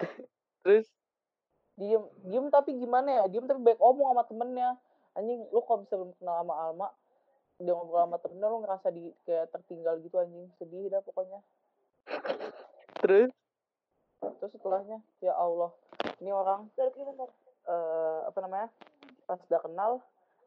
Terus 0.64 0.88
diem, 1.76 2.02
diem 2.24 2.46
tapi 2.48 2.72
gimana 2.78 3.22
ya? 3.22 3.24
Diem 3.28 3.46
tapi 3.46 3.60
baik 3.60 3.80
omong 3.80 4.14
sama 4.14 4.24
temennya. 4.26 4.70
Anjing, 5.14 5.46
lu 5.54 5.60
kalau 5.62 5.86
bisa 5.86 5.94
belum 5.94 6.12
kenal 6.18 6.42
sama 6.42 6.54
Alma, 6.58 6.88
dia 7.62 7.70
ngobrol 7.70 8.02
sama 8.02 8.18
temennya 8.18 8.48
lu 8.50 8.58
ngerasa 8.66 8.88
di 8.90 9.04
kayak 9.22 9.46
tertinggal 9.54 9.94
gitu 10.02 10.16
anjing. 10.18 10.50
Sedih 10.58 10.90
dah 10.90 11.00
pokoknya. 11.04 11.38
terus 13.04 13.30
terus 14.20 14.52
setelahnya 14.54 14.98
ya 15.20 15.34
Allah 15.34 15.72
ini 16.20 16.30
orang 16.30 16.68
eh 17.64 18.18
apa 18.28 18.38
namanya 18.44 18.68
pas 19.24 19.40
udah 19.48 19.60
kenal 19.64 19.92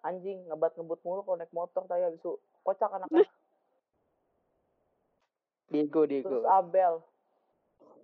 anjing 0.06 0.45
ngebat 0.47 0.77
ngebut 0.77 1.01
mulu 1.01 1.25
kalau 1.25 1.38
naik 1.41 1.51
motor 1.51 1.84
tadi 1.89 2.06
habis 2.06 2.21
itu 2.21 2.38
kocak 2.62 2.91
anaknya. 2.93 3.25
Diego, 5.67 6.08
terus 6.08 6.23
Diego. 6.23 6.47
Abel. 6.47 6.93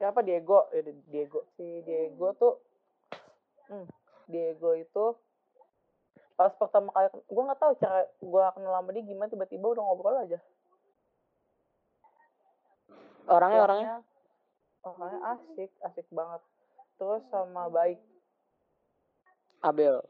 Siapa? 0.02 0.19
Diego. 0.19 0.67
Ya 0.76 0.82
Di- 0.84 1.06
Diego. 1.08 1.47
Si 1.56 1.63
Diego 1.88 2.36
tuh 2.36 2.54
hmm, 3.71 3.88
Diego 4.28 4.76
itu 4.76 5.15
pas 6.34 6.49
pertama 6.58 6.89
kali 6.91 7.08
gue 7.13 7.43
nggak 7.45 7.62
tahu 7.62 7.73
cara 7.78 8.10
gue 8.10 8.41
kenal 8.58 8.73
sama 8.73 8.89
dia 8.89 9.06
gimana 9.06 9.30
tiba-tiba 9.30 9.65
udah 9.78 9.84
ngobrol 9.86 10.17
aja. 10.17 10.39
Orangnya 13.30 13.62
orangnya? 13.63 13.63
Orangnya 13.63 14.12
asik 14.84 15.72
asik 15.82 16.08
banget 16.12 16.41
terus 17.00 17.24
sama 17.32 17.72
baik 17.72 18.00
Abel. 19.63 20.04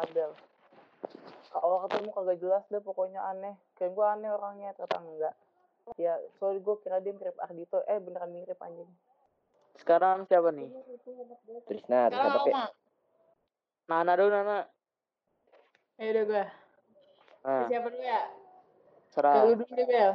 Abel. 0.00 0.32
Awal 1.52 1.78
ketemu 1.84 2.08
kagak 2.08 2.38
jelas 2.40 2.64
deh 2.72 2.80
pokoknya 2.80 3.20
aneh. 3.20 3.52
Kayak 3.76 3.92
gue 3.92 4.06
aneh 4.08 4.30
orangnya, 4.32 4.72
ternyata 4.72 4.96
enggak. 5.04 5.34
Ya, 6.00 6.16
soalnya 6.40 6.64
gue 6.64 6.76
kira 6.80 7.04
dia 7.04 7.12
mirip 7.12 7.36
Ardito. 7.36 7.84
Eh, 7.84 8.00
beneran 8.00 8.32
mirip 8.32 8.56
anjing. 8.64 8.88
Sekarang 9.76 10.24
siapa 10.24 10.56
nih? 10.56 10.72
Trisna 11.68 12.08
Trisna. 12.08 12.64
Nana 13.92 14.12
dulu 14.16 14.30
Nana. 14.32 14.58
Ya 16.00 16.06
udah 16.16 16.24
gue. 16.24 16.44
Nah, 17.44 17.66
Siapa 17.68 17.88
dulu 17.92 18.02
ya? 18.02 18.22
serah. 19.12 19.32
Kalau 19.36 19.52
dulu 19.52 19.72
deh 19.76 19.84
Bel. 19.84 20.12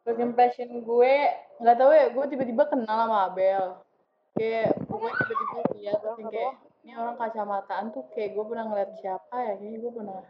First 0.00 0.20
impression 0.24 0.80
gue 0.80 1.14
nggak 1.60 1.76
tahu 1.76 1.90
ya, 1.92 2.06
gue 2.08 2.24
tiba-tiba 2.32 2.64
kenal 2.72 2.96
sama 3.04 3.28
Abel. 3.28 3.84
Kayak 4.32 4.72
pokoknya 4.88 5.14
tiba-tiba 5.28 5.60
lihat 5.76 5.98
terus 6.00 6.18
kayak 6.32 6.52
ini 6.80 6.92
orang 6.96 7.16
kacamataan 7.20 7.92
tuh 7.92 8.08
kayak 8.16 8.32
gue 8.32 8.44
pernah 8.48 8.64
ngeliat 8.72 8.90
siapa 8.96 9.36
ya? 9.36 9.52
Kayaknya 9.60 9.78
gue 9.84 9.92
pernah 9.92 10.20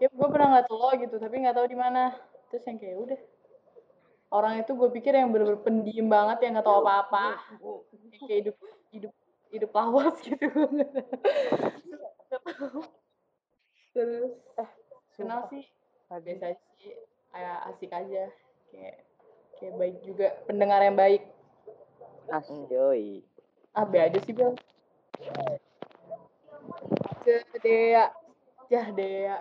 kayak 0.00 0.12
gue 0.16 0.28
pernah 0.32 0.46
ngeliat 0.48 0.68
lo 0.72 0.90
gitu, 0.96 1.16
tapi 1.20 1.34
nggak 1.44 1.56
tahu 1.56 1.66
di 1.68 1.78
mana. 1.78 2.02
Terus 2.48 2.64
yang 2.68 2.78
kayak 2.80 2.96
udah 2.96 3.20
orang 4.32 4.54
itu 4.64 4.72
gue 4.72 4.88
pikir 4.96 5.12
yang 5.12 5.28
bener-bener 5.28 5.60
pendiam 5.60 6.08
banget 6.08 6.38
yang 6.48 6.52
nggak 6.56 6.64
tahu 6.64 6.80
apa-apa, 6.80 7.26
yang 7.92 8.24
kayak 8.24 8.40
hidup 8.48 8.56
hidup 8.88 9.12
hidup 9.52 9.70
lawas 9.76 10.16
gitu. 10.24 10.48
Terus 13.92 14.32
kenal 15.12 15.44
sih 15.52 15.68
biasa 16.08 16.56
sih 16.80 16.96
kayak 17.32 17.58
asik 17.72 17.92
aja 17.92 18.28
kayak 18.72 18.96
kayak 19.60 19.74
baik 19.76 19.96
juga. 20.02 20.28
Pendengar 20.48 20.80
yang 20.80 20.96
baik. 20.96 21.22
Asik. 22.32 22.72
Yoi. 22.72 23.22
ah 23.72 23.88
be 23.88 23.96
aja 23.96 24.20
sih 24.20 24.36
bel 24.36 24.52
ke 27.24 27.58
Dea 27.64 28.12
ya 28.68 28.82
Dea 28.92 29.40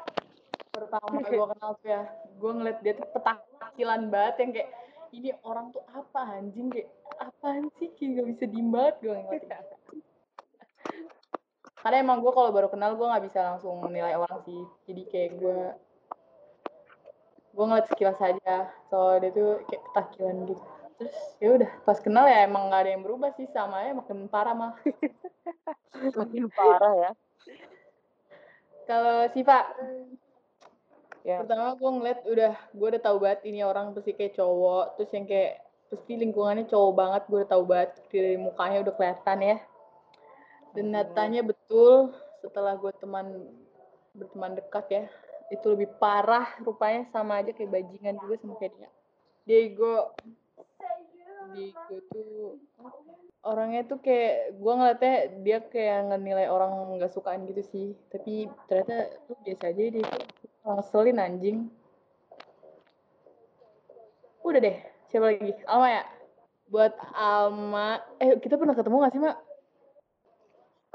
pertama 0.72 1.20
gue 1.20 1.36
kenal 1.36 1.72
tuh 1.84 1.88
ya. 1.88 2.02
Gue 2.39 2.52
ngeliat 2.56 2.80
dia 2.80 2.96
tuh 2.96 3.08
petakilan 3.12 4.08
banget 4.08 4.36
yang 4.39 4.52
kayak 4.56 4.70
ini 5.12 5.30
orang 5.44 5.76
tuh 5.76 5.84
apa 5.91 6.39
anjing? 6.39 6.72
Kayak 6.72 6.96
apaan 7.20 7.67
sih? 7.76 7.91
Kayak 7.91 8.24
gak 8.24 8.28
bisa 8.32 8.44
diem 8.48 8.70
banget. 8.72 8.96
Gue 9.04 9.15
ngeliatnya 9.20 9.60
karena 11.82 11.98
emang 12.06 12.22
gue 12.22 12.30
kalau 12.30 12.54
baru 12.54 12.70
kenal 12.70 12.94
gue 12.94 13.10
nggak 13.10 13.26
bisa 13.26 13.39
langsung 13.41 13.82
menilai 13.82 14.13
orang 14.13 14.38
sih. 14.46 14.62
Jadi 14.86 15.02
kayak 15.10 15.32
gue 15.41 15.60
gue 17.51 17.65
ngeliat 17.67 17.87
sekilas 17.91 18.19
aja. 18.19 18.57
Soalnya 18.87 19.19
dia 19.27 19.31
tuh 19.35 19.51
kayak 19.67 19.83
petakilan 19.91 20.37
gitu. 20.47 20.63
Terus 21.01 21.15
ya 21.41 21.49
udah 21.57 21.71
pas 21.83 21.97
kenal 21.97 22.25
ya 22.29 22.45
emang 22.45 22.69
nggak 22.69 22.81
ada 22.85 22.91
yang 22.93 23.03
berubah 23.03 23.29
sih. 23.35 23.47
Sama 23.51 23.83
ya 23.83 23.91
makin 23.95 24.27
parah 24.31 24.55
mah. 24.55 24.73
Makin 26.17 26.49
parah 26.49 26.93
ya. 26.97 27.11
kalau 28.89 29.29
Siva? 29.29 29.69
Ya. 31.21 31.37
pertama 31.45 31.77
gue 31.77 31.91
ngeliat 32.01 32.19
udah 32.25 32.53
gue 32.73 32.87
udah 32.97 33.01
tahu 33.05 33.21
banget 33.21 33.45
ini 33.45 33.61
orang 33.61 33.93
pasti 33.93 34.17
kayak 34.17 34.33
cowok 34.41 34.97
terus 34.97 35.13
yang 35.13 35.29
kayak 35.29 35.61
pasti 35.93 36.17
lingkungannya 36.17 36.65
cowok 36.65 36.93
banget 36.97 37.21
gue 37.29 37.37
udah 37.45 37.51
tahu 37.53 37.63
banget 37.69 37.91
dari 38.09 38.41
mukanya 38.41 38.81
udah 38.81 38.93
kelihatan 38.97 39.39
ya. 39.45 39.57
Dan 40.73 40.85
nyatanya 40.89 41.41
betul 41.45 42.15
setelah 42.41 42.73
gue 42.73 42.89
teman 42.97 43.53
berteman 44.17 44.57
dekat 44.57 44.85
ya 44.89 45.03
itu 45.51 45.65
lebih 45.67 45.91
parah 45.99 46.47
rupanya 46.63 47.03
sama 47.11 47.43
aja 47.43 47.51
kayak 47.51 47.69
bajingan 47.69 48.15
juga 48.23 48.35
sama 48.39 48.55
kayak 48.55 48.73
dia. 48.79 48.89
Diego. 49.43 50.15
Diego 51.51 51.95
tuh 52.07 52.55
orangnya 53.43 53.83
tuh 53.83 53.99
kayak 53.99 54.55
gue 54.55 54.73
ngeliatnya 54.73 55.15
dia 55.43 55.57
kayak 55.65 55.99
ngenilai 56.07 56.47
orang 56.47 56.71
nggak 56.95 57.11
sukaan 57.11 57.43
gitu 57.51 57.61
sih. 57.67 57.87
Tapi 58.07 58.47
ternyata 58.71 59.11
tuh 59.27 59.35
biasa 59.43 59.63
aja 59.75 59.81
dia 59.91 60.03
tuh 60.07 60.23
ngeselin 60.63 61.19
anjing. 61.19 61.57
Udah 64.41 64.59
deh 64.63 64.77
siapa 65.11 65.35
lagi? 65.35 65.51
Alma 65.67 65.87
ya? 65.91 66.03
Buat 66.71 66.93
Alma. 67.11 67.99
Eh 68.23 68.39
kita 68.39 68.55
pernah 68.55 68.73
ketemu 68.73 68.95
gak 69.03 69.13
sih 69.13 69.21
mak? 69.21 69.37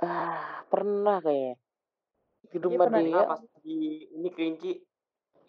Ah, 0.00 0.64
pernah 0.72 1.20
kayaknya. 1.20 1.56
Di 2.48 2.56
Iya, 2.56 2.64
rumah 2.64 2.84
pernah. 2.88 3.00
dia. 3.04 3.24
Di 3.66 4.07
ini 4.14 4.29
kerinci. 4.31 4.72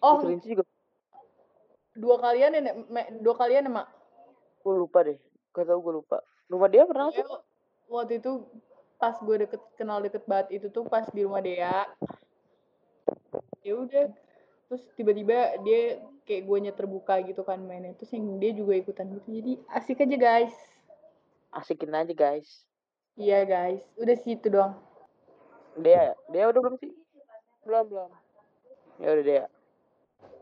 oh 0.01 0.17
Di 0.17 0.25
Kerinci 0.25 0.47
juga. 0.58 0.65
dua 1.93 2.17
kalian 2.17 2.58
ya 2.58 2.62
Nek? 2.65 2.75
Dua 3.21 3.36
kalian 3.38 3.69
ya 3.69 3.71
mak 3.71 3.88
Gue 4.65 4.73
lupa 4.73 5.06
deh. 5.06 5.21
Gak 5.53 5.69
tau 5.69 5.77
gue 5.77 5.93
lupa. 6.01 6.17
Rumah 6.49 6.69
dia 6.73 6.84
pernah 6.89 7.13
tuh. 7.13 7.21
Pokoknya 7.21 7.45
waktu 7.88 8.13
itu 8.19 8.32
pas 8.97 9.15
gue 9.21 9.36
deket 9.45 9.62
kenal 9.77 10.01
deket 10.01 10.25
banget 10.25 10.58
itu 10.58 10.67
tuh 10.73 10.84
pas 10.89 11.06
di 11.13 11.21
rumah 11.21 11.39
Dea 11.39 11.86
ya 13.62 13.73
udah 13.77 14.10
terus 14.67 14.84
tiba-tiba 14.97 15.62
dia 15.62 16.01
kayak 16.25 16.43
gue 16.43 16.58
terbuka 16.73 17.21
gitu 17.23 17.45
kan 17.45 17.62
mainnya 17.62 17.93
terus 17.95 18.12
yang 18.12 18.41
dia 18.41 18.51
juga 18.58 18.73
ikutan 18.75 19.08
gitu 19.13 19.27
jadi 19.32 19.53
asik 19.71 20.03
aja 20.03 20.17
guys 20.17 20.56
Asikin 21.47 21.95
aja 21.95 22.12
guys. 22.12 22.67
iya 23.15 23.47
guys 23.47 23.80
udah 23.95 24.17
situ 24.19 24.49
doang 24.51 24.75
Dia, 25.77 26.17
dia 26.34 26.49
udah 26.49 26.58
belum 26.58 26.75
sih? 26.82 26.89
Belum 27.67 27.86
belum 27.86 28.12
Ya 28.97 29.08
udah 29.12 29.25
dia. 29.25 29.45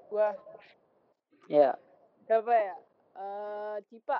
gua 0.08 0.30
Ya. 1.46 1.74
siapa 2.24 2.50
ya 2.52 2.76
eh 3.16 3.78
Cipa 3.86 4.18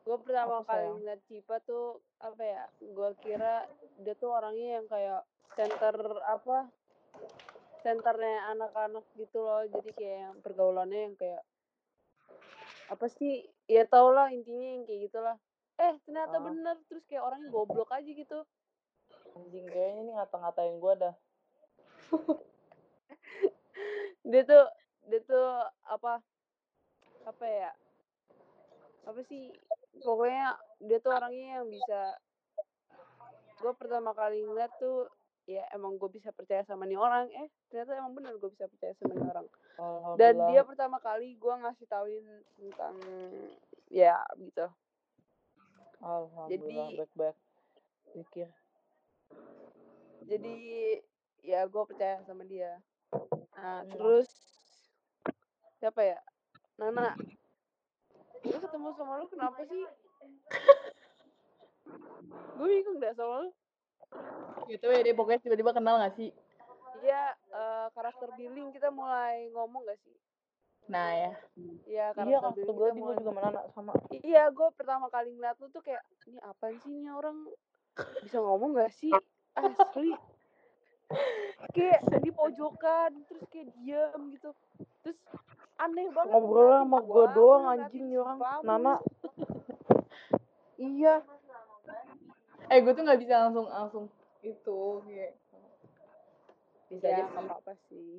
gue 0.00 0.16
pertama 0.18 0.60
Apa, 0.60 0.74
kali 0.74 0.86
ngeliat 0.94 1.20
Cipa 1.24 1.56
tuh 1.60 1.86
apa 2.18 2.40
ya 2.40 2.62
gue 2.80 3.10
kira 3.18 3.64
dia 3.98 4.14
tuh 4.14 4.30
orangnya 4.30 4.78
yang 4.78 4.86
kayak 4.86 5.22
center 5.52 5.94
apa 6.22 6.68
centernya 7.80 8.48
anak-anak 8.50 9.04
gitu 9.14 9.40
loh 9.40 9.64
jadi 9.66 9.90
kayak 9.90 10.18
yang 10.20 10.36
pergaulannya 10.40 11.00
yang 11.02 11.16
kayak 11.16 11.42
apa 12.88 13.06
sih 13.08 13.40
ya 13.64 13.86
tau 13.86 14.10
lah 14.10 14.28
intinya 14.28 14.68
yang 14.74 14.84
kayak 14.84 15.00
gitulah 15.06 15.36
eh 15.76 15.94
ternyata 16.04 16.36
Ah. 16.36 16.42
bener 16.42 16.76
terus 16.86 17.04
kayak 17.06 17.24
orangnya 17.24 17.48
goblok 17.48 17.88
aja 17.88 18.04
gitu 18.06 18.44
Anjing 19.30 19.64
kayaknya 19.64 20.00
ini 20.02 20.12
ngata-ngatain 20.12 20.76
gue 20.76 20.94
dah. 20.98 21.14
Dia 24.30 24.42
tuh 24.44 24.64
dia 25.08 25.20
tuh 25.24 25.48
apa 25.86 26.22
apa 27.26 27.46
ya 27.46 27.70
apa 29.04 29.20
sih 29.26 29.50
pokoknya 30.00 30.54
dia 30.80 30.98
tuh 31.00 31.12
orangnya 31.12 31.60
yang 31.60 31.66
bisa 31.66 32.00
gue 33.60 33.72
pertama 33.76 34.12
kali 34.12 34.44
ngeliat 34.44 34.72
tuh 34.78 35.08
ya 35.44 35.66
emang 35.74 35.98
gue 35.98 36.06
bisa 36.08 36.30
percaya 36.30 36.62
sama 36.62 36.86
nih 36.86 36.96
orang 36.96 37.26
eh 37.32 37.48
ternyata 37.68 37.98
emang 37.98 38.14
bener 38.14 38.38
gue 38.38 38.50
bisa 38.54 38.70
percaya 38.70 38.94
sama 38.96 39.12
nih 39.12 39.26
orang 39.26 39.46
dan 40.14 40.34
dia 40.52 40.62
pertama 40.62 40.96
kali 41.00 41.34
gue 41.34 41.54
ngasih 41.58 41.86
tauin 41.90 42.24
tentang 42.56 42.94
ya 43.90 44.20
gitu 44.38 44.68
Alhamdulillah 46.00 46.48
Jadi- 46.88 46.96
baik-baik. 46.96 47.36
Pikir. 48.10 48.48
jadi 50.24 50.56
ya 51.42 51.64
gue 51.64 51.82
percaya 51.84 52.20
sama 52.22 52.44
dia 52.44 52.78
nah 53.52 53.82
Hmm. 53.82 53.90
terus 53.90 54.28
siapa 55.76 56.00
ya 56.00 56.18
Nana 56.76 57.12
gue 58.40 58.58
ketemu 58.58 58.88
sama 58.94 59.18
lu 59.18 59.26
kenapa 59.28 59.60
sih 59.64 59.84
gue 62.56 62.66
bingung 62.68 62.98
dah 62.98 63.12
sama 63.12 63.34
lu 63.42 63.48
gitu 64.66 64.84
ya 64.86 65.00
dia 65.00 65.12
pokoknya 65.12 65.40
tiba-tiba 65.40 65.70
kenal 65.72 65.98
gak 65.98 66.14
sih 66.14 66.30
Iya, 67.00 67.32
eh, 67.32 67.86
karakter 67.96 68.28
billing 68.34 68.70
kita 68.70 68.92
mulai 68.92 69.48
ngomong 69.50 69.82
gak 69.88 69.96
sih? 70.04 70.12
nah 70.84 71.08
ya 71.10 71.32
Iya, 71.88 72.12
karakter 72.12 72.44
Iya 72.44 72.52
billing 72.52 72.76
gue 72.76 72.88
mulai. 72.92 73.16
juga 73.16 73.30
mana 73.32 73.60
sama. 73.72 73.96
Iya, 74.12 74.52
gue 74.52 74.68
pertama 74.76 75.08
kali 75.08 75.32
ngeliat 75.32 75.56
lu 75.56 75.70
tuh 75.70 75.80
kayak, 75.80 76.02
ini 76.28 76.36
apaan 76.44 76.76
sih 76.76 76.92
ini 76.92 77.08
orang 77.08 77.48
bisa 78.20 78.36
ngomong 78.36 78.76
gak 78.76 78.92
sih? 78.92 79.08
Asli. 79.56 80.12
Kayak 81.70 82.00
di 82.22 82.30
pojokan, 82.30 83.10
terus 83.26 83.42
kayak 83.50 83.70
diem 83.78 84.20
gitu. 84.34 84.50
Terus 85.02 85.18
aneh 85.78 86.06
banget. 86.10 86.30
Ngobrol 86.34 86.70
sama 86.82 86.98
gua, 87.02 87.14
gue 87.14 87.26
doang 87.34 87.64
anjing 87.66 88.04
nih 88.10 88.18
orang. 88.18 88.38
Nana. 88.62 88.94
Iya. 90.80 91.14
eh 92.70 92.78
gue 92.86 92.92
tuh 92.94 93.02
nggak 93.02 93.18
bisa 93.18 93.34
langsung 93.50 93.66
langsung 93.66 94.04
itu 94.46 95.02
kayak 95.02 95.34
bisa 96.86 97.06
Ya, 97.06 97.18
aja 97.18 97.22
nggak 97.26 97.34
sih 97.34 97.46
apa-apa 97.50 97.72
sih. 97.90 98.10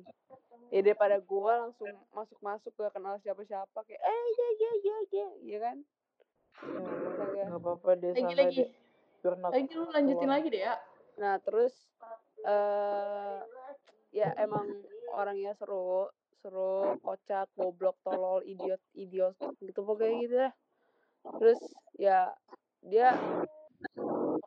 Ya 0.68 0.80
daripada 0.84 1.16
gue 1.20 1.52
langsung 1.56 1.88
masuk-masuk 2.12 2.72
gak 2.76 2.92
kenal 2.92 3.16
siapa-siapa 3.24 3.78
kayak, 3.84 4.00
eh 4.00 4.24
iya 4.36 4.48
iya 4.52 4.70
iya 4.76 4.96
iya, 5.08 5.26
iya 5.40 5.58
kan? 5.60 5.76
Astaga. 6.60 7.42
Gak 7.48 7.60
apa-apa 7.64 7.90
deh 7.96 8.12
lagi 8.12 8.36
lagi 8.36 8.64
lagi 9.22 9.70
lu 9.78 9.86
lanjutin 9.94 10.30
lagi 10.30 10.48
deh 10.50 10.62
ya 10.66 10.74
Nah 11.20 11.38
terus 11.38 11.72
eh 12.46 13.38
ya 14.12 14.28
emang 14.40 14.66
orangnya 15.14 15.52
seru, 15.56 16.08
seru, 16.42 16.96
kocak, 17.00 17.48
goblok, 17.56 17.96
tolol, 18.04 18.42
idiot, 18.44 18.80
idiot 18.96 19.36
gitu 19.62 19.80
pokoknya 19.84 20.14
gitu 20.24 20.34
dah. 20.48 20.52
Terus 21.38 21.60
ya 21.96 22.32
dia 22.82 23.14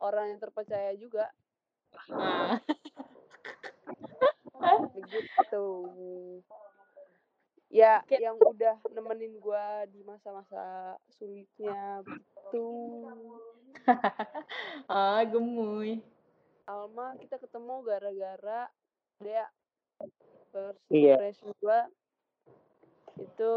orang 0.02 0.36
yang 0.36 0.40
terpercaya 0.42 0.92
juga 0.96 1.30
nah 2.12 2.60
begitu. 4.94 5.64
Ya 7.72 8.00
yang 8.08 8.38
udah 8.38 8.78
nemenin 8.94 9.36
gua 9.42 9.84
di 9.90 10.00
masa-masa 10.06 10.96
sulitnya 11.18 12.00
begitu. 12.06 12.66
ah 14.92 15.20
gemuy 15.26 16.00
Alma 16.66 17.14
kita 17.22 17.38
ketemu 17.38 17.74
gara-gara 17.86 18.66
dia 19.22 19.46
first 20.50 20.82
Iya. 20.90 21.14
impression 21.14 21.50
gua. 21.62 21.86
Itu 23.16 23.52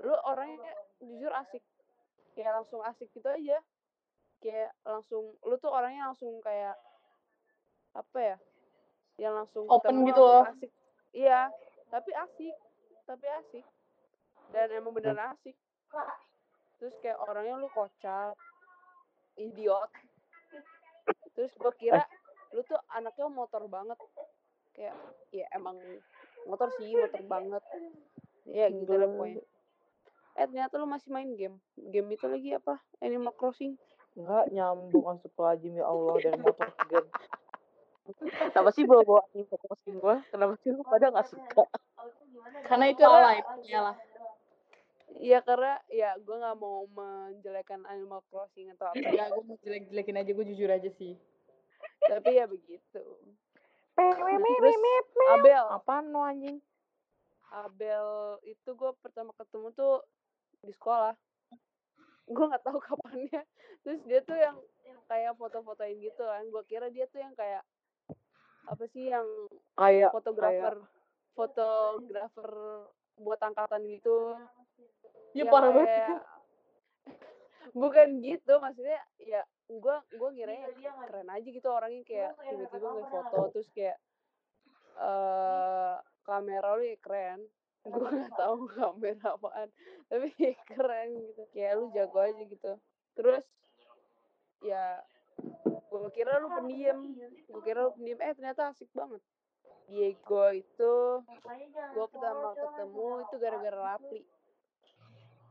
lu 0.00 0.14
orangnya 0.24 0.72
jujur 0.98 1.32
asik. 1.34 1.60
Kayak 2.32 2.62
langsung 2.62 2.80
asik 2.82 3.12
gitu 3.12 3.28
aja. 3.28 3.60
Kayak 4.40 4.72
langsung 4.82 5.36
lu 5.44 5.54
tuh 5.60 5.68
orangnya 5.68 6.08
langsung 6.08 6.40
kayak 6.40 6.74
apa 7.92 8.18
ya? 8.18 8.36
Yang 9.18 9.34
langsung 9.44 9.64
Open 9.68 9.82
ketemu 9.82 10.00
gitu 10.08 10.22
langsung 10.24 10.40
loh. 10.40 10.44
asik. 10.56 10.70
Iya 11.12 11.40
tapi 11.88 12.10
asik 12.16 12.56
tapi 13.04 13.26
asik. 13.44 13.66
Dan 14.56 14.72
emang 14.72 14.96
beneran 14.96 15.36
asik. 15.36 15.56
Terus 16.80 16.94
kayak 17.04 17.20
orangnya 17.20 17.60
lu 17.60 17.68
kocak 17.68 18.32
idiot 19.36 19.90
terus 21.38 21.54
gua 21.54 21.70
kira 21.70 22.02
lu 22.50 22.66
tuh 22.66 22.80
anaknya 22.90 23.30
motor 23.30 23.62
banget. 23.70 23.94
Kayak 24.74 24.98
ya 25.30 25.46
emang 25.54 25.78
motor 26.50 26.66
sih 26.74 26.90
motor 26.98 27.22
banget. 27.30 27.62
Ya 28.50 28.66
gitu 28.74 28.90
lah 28.98 29.06
pokoknya. 29.06 29.42
Eh 30.38 30.46
ternyata 30.50 30.74
lu 30.82 30.86
masih 30.90 31.14
main 31.14 31.30
game? 31.38 31.62
Game 31.78 32.10
itu 32.10 32.26
lagi 32.26 32.58
apa? 32.58 32.82
Animal 32.98 33.34
Crossing? 33.38 33.78
Enggak 34.18 34.50
nyambung 34.50 35.06
astagfirullahaladzim 35.14 35.78
ya 35.78 35.86
Allah 35.86 36.14
dari 36.18 36.38
motor 36.42 36.66
ke 36.74 36.84
game. 36.90 37.08
Kenapa 38.50 38.70
sih 38.72 38.88
bawa-bawa 38.88 39.20
info 39.36 39.60
posting 39.60 40.00
gue? 40.00 40.16
Kenapa 40.32 40.56
sih 40.64 40.72
lu 40.72 40.80
pada 40.80 41.12
gak 41.12 41.28
suka? 41.28 41.64
karena 42.64 42.88
itu 42.88 43.04
Karena- 43.04 43.36
alay 43.36 43.38
ya 43.68 43.80
lah 43.84 43.96
Iya 45.18 45.42
karena 45.42 45.74
ya 45.90 46.14
gue 46.14 46.36
nggak 46.38 46.58
mau 46.62 46.86
menjelekan 46.94 47.82
Animal 47.90 48.22
Crossing 48.30 48.70
atau 48.78 48.94
apa 48.94 49.02
ya 49.02 49.10
Enggak, 49.10 49.28
gue 49.34 49.44
mau 49.44 49.56
jelek-jelekin 49.58 50.16
aja, 50.22 50.30
gue 50.30 50.46
jujur 50.54 50.70
aja 50.70 50.90
sih. 50.94 51.14
tapi 52.06 52.38
ya 52.38 52.46
begitu. 52.46 53.02
Terus 53.98 54.78
Abel. 55.34 55.64
Apaan 55.74 56.14
lo 56.14 56.22
anjing? 56.22 56.62
Abel 57.50 58.38
itu 58.46 58.70
gue 58.70 58.90
pertama 59.02 59.34
ketemu 59.34 59.74
tuh 59.74 60.06
di 60.62 60.70
sekolah. 60.70 61.18
Gue 62.30 62.44
nggak 62.46 62.62
tahu 62.62 62.78
kapannya. 62.86 63.42
Terus 63.82 64.00
dia 64.06 64.22
tuh 64.22 64.38
yang 64.38 64.56
kayak 65.10 65.34
foto-fotoin 65.34 65.98
gitu 65.98 66.22
kan. 66.22 66.46
Gue 66.46 66.62
kira 66.70 66.86
dia 66.94 67.10
tuh 67.10 67.18
yang 67.18 67.34
kayak 67.34 67.66
apa 68.68 68.84
sih 68.92 69.08
yang 69.08 69.24
kayak 69.80 70.12
fotografer 70.12 70.76
fotografer 71.32 72.52
buat 73.16 73.40
angkatan 73.40 73.80
gitu 73.88 74.36
Iya 75.36 75.44
yang 75.44 75.52
parah 75.52 75.70
banget. 75.70 75.88
kayak- 75.88 76.24
bukan 77.82 78.08
gitu 78.24 78.52
maksudnya 78.58 79.00
ya 79.20 79.42
gue 79.68 79.96
gue 80.16 80.28
ngiranya 80.32 80.68
keren 81.04 81.28
aja 81.28 81.48
gitu 81.48 81.68
orangnya 81.68 82.00
kayak 82.02 82.32
tiba-tiba 82.40 82.88
nge 82.96 83.04
foto 83.12 83.38
terus 83.52 83.68
kayak 83.70 83.98
eh 84.98 85.96
kamera 86.24 86.74
lu 86.74 86.84
ya 86.84 86.96
keren. 86.98 87.40
gue 87.88 88.08
nggak 88.08 88.34
tahu 88.36 88.68
kamera 88.68 89.36
apaan 89.36 89.68
tapi 90.08 90.28
keren 90.70 91.08
gitu. 91.22 91.42
Kayak 91.52 91.72
lu 91.78 91.84
jago 91.92 92.18
aja 92.18 92.42
gitu. 92.42 92.72
Terus 93.14 93.44
ya 94.64 95.00
gue 95.88 96.10
kira 96.12 96.40
lu 96.40 96.48
pendiam. 96.50 96.98
gue 97.46 97.60
kira 97.62 97.86
lu 97.86 97.92
pendiam. 97.94 98.18
Eh 98.18 98.32
ternyata 98.34 98.72
asik 98.72 98.90
banget. 98.92 99.20
Diego 99.88 100.44
itu 100.52 100.94
gue 101.94 102.06
pertama 102.12 102.52
ketemu 102.52 103.08
itu 103.24 103.34
gara-gara 103.38 103.78
Rapli 103.92 104.20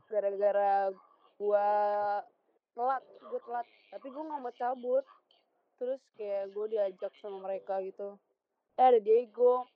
gara-gara 0.08 0.90
gue 1.38 1.68
telat 2.74 3.04
gue 3.04 3.40
telat. 3.46 3.66
Tapi 3.88 4.06
gue 4.08 4.22
nggak 4.24 4.40
mau 4.42 4.54
cabut. 4.56 5.04
Terus 5.78 6.02
kayak 6.18 6.50
gue 6.50 6.66
diajak 6.74 7.12
sama 7.22 7.46
mereka 7.46 7.78
gitu. 7.84 8.18
Eh 8.74 8.84
ada 8.84 8.98
Diego. 8.98 9.68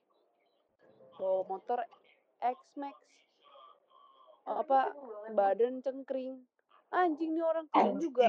Bawa 1.15 1.41
motor 1.47 1.79
X 2.41 2.59
Max. 2.75 2.97
Apa 4.43 4.91
badan 5.31 5.79
cengkring. 5.79 6.43
Anjing 6.93 7.33
nih 7.33 7.45
orang 7.45 7.65
keren 7.71 7.97
juga. 7.97 8.27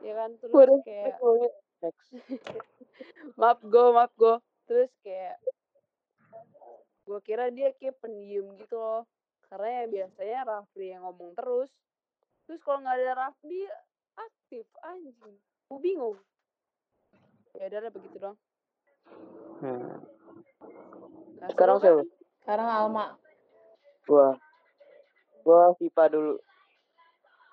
Ya 0.00 0.12
kan 0.16 0.30
terus 0.40 0.54
kayak 0.84 1.16
maaf 3.40 3.60
gue 3.60 3.84
maaf 3.92 4.12
gue 4.16 4.34
terus 4.64 4.92
kayak 5.04 5.36
gue 7.04 7.18
kira 7.20 7.52
dia 7.52 7.72
kayak 7.76 8.00
pendiam 8.00 8.56
gitu 8.56 8.80
loh 8.80 9.04
karena 9.48 9.68
ya 9.68 9.84
biasanya 9.88 10.40
Rafli 10.46 10.86
yang 10.92 11.02
ngomong 11.04 11.32
terus 11.36 11.70
terus 12.44 12.60
kalau 12.62 12.82
nggak 12.84 12.96
ada 13.00 13.12
Rafli 13.28 13.64
aktif 14.14 14.66
anjing 14.84 15.34
gue 15.70 15.78
bingung 15.80 16.16
ya 17.54 17.70
udah 17.70 17.92
begitu 17.92 18.16
dong 18.18 18.36
Hmm. 19.60 20.00
Nah, 21.40 21.48
Sekarang 21.52 21.76
kan? 21.78 21.84
siapa? 21.84 22.02
Sekarang 22.42 22.68
Alma. 22.68 23.06
Gua. 24.08 24.36
Gua 25.44 25.76
Vipa 25.76 26.08
dulu. 26.08 26.40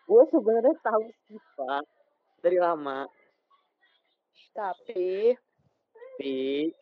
Gue 0.07 0.23
sebenarnya 0.31 0.75
tahu 0.83 1.03
Siva 1.27 1.79
dari 2.41 2.57
lama, 2.59 3.07
tapi 4.51 5.31
tapi 6.21 6.73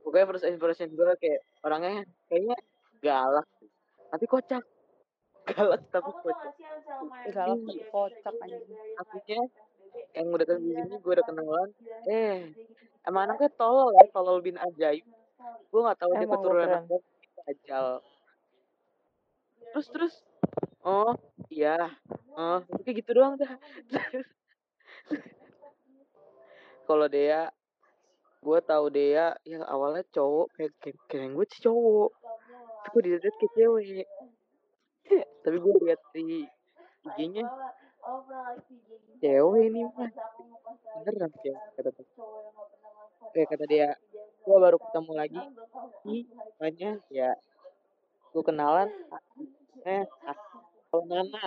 pokoknya 0.00 0.26
first 0.30 0.46
impression 0.48 0.88
gue 0.94 1.10
kayak 1.20 1.40
orangnya 1.60 2.06
kayaknya 2.30 2.56
galak, 3.02 3.44
tapi 4.12 4.24
kocak. 4.30 4.62
Galak 5.50 5.82
tapi 5.94 6.10
kocak. 6.22 6.54
galak 7.34 7.58
tapi 7.66 7.82
kocak 7.92 8.34
anjing 8.44 8.78
Akhirnya 9.00 9.40
yang 10.16 10.26
udah 10.34 10.46
ke 10.48 10.54
sini 10.60 10.72
sini 10.82 10.96
gue 11.04 11.12
udah 11.16 11.26
kenalan, 11.28 11.68
eh 12.10 12.38
emang 13.08 13.22
anaknya 13.30 13.50
tolol 13.60 13.88
ya, 13.96 14.02
tolol 14.14 14.38
bin 14.46 14.56
ajaib. 14.58 15.04
Gue 15.70 15.80
nggak 15.84 15.98
tahu 16.02 16.12
dia 16.18 16.28
keturunan 16.30 16.70
apa, 16.80 16.96
ajal. 17.50 17.86
Terus 19.72 19.86
terus, 19.94 20.14
oh 20.84 21.12
iya, 21.52 21.76
oh 22.38 22.58
kayak 22.84 22.96
gitu 23.02 23.10
doang 23.18 23.34
dah. 23.40 23.52
Kalau 26.88 27.06
dia, 27.10 27.50
gue 28.46 28.60
tahu 28.70 28.86
dia 28.94 29.34
yang 29.52 29.64
awalnya 29.66 30.04
cowok 30.14 30.46
kayak 30.56 30.72
kayak, 30.82 30.98
kayak 31.10 31.30
gue 31.36 31.46
sih 31.52 31.60
cowok, 31.66 32.10
gue 32.92 33.00
dilihat 33.02 33.34
kayak 33.36 33.52
cewek. 33.56 34.08
tapi 35.46 35.56
gue 35.62 35.72
lihat 35.86 36.00
di 36.10 36.42
IG-nya 37.06 37.44
cewek 39.22 39.62
ini 39.70 39.80
mah 39.86 40.10
beneran 41.02 41.30
ya 41.42 41.56
kata 41.78 41.90
dia. 41.94 42.04
Eh 43.36 43.46
kata 43.46 43.64
dia, 43.68 43.88
gue 44.16 44.56
baru 44.56 44.80
ketemu 44.80 45.12
lagi, 45.12 45.42
makanya 46.56 46.90
ya 47.12 47.36
gue 48.32 48.42
kenalan, 48.42 48.88
eh 49.84 50.04
kalau 50.88 51.04
Nana, 51.04 51.44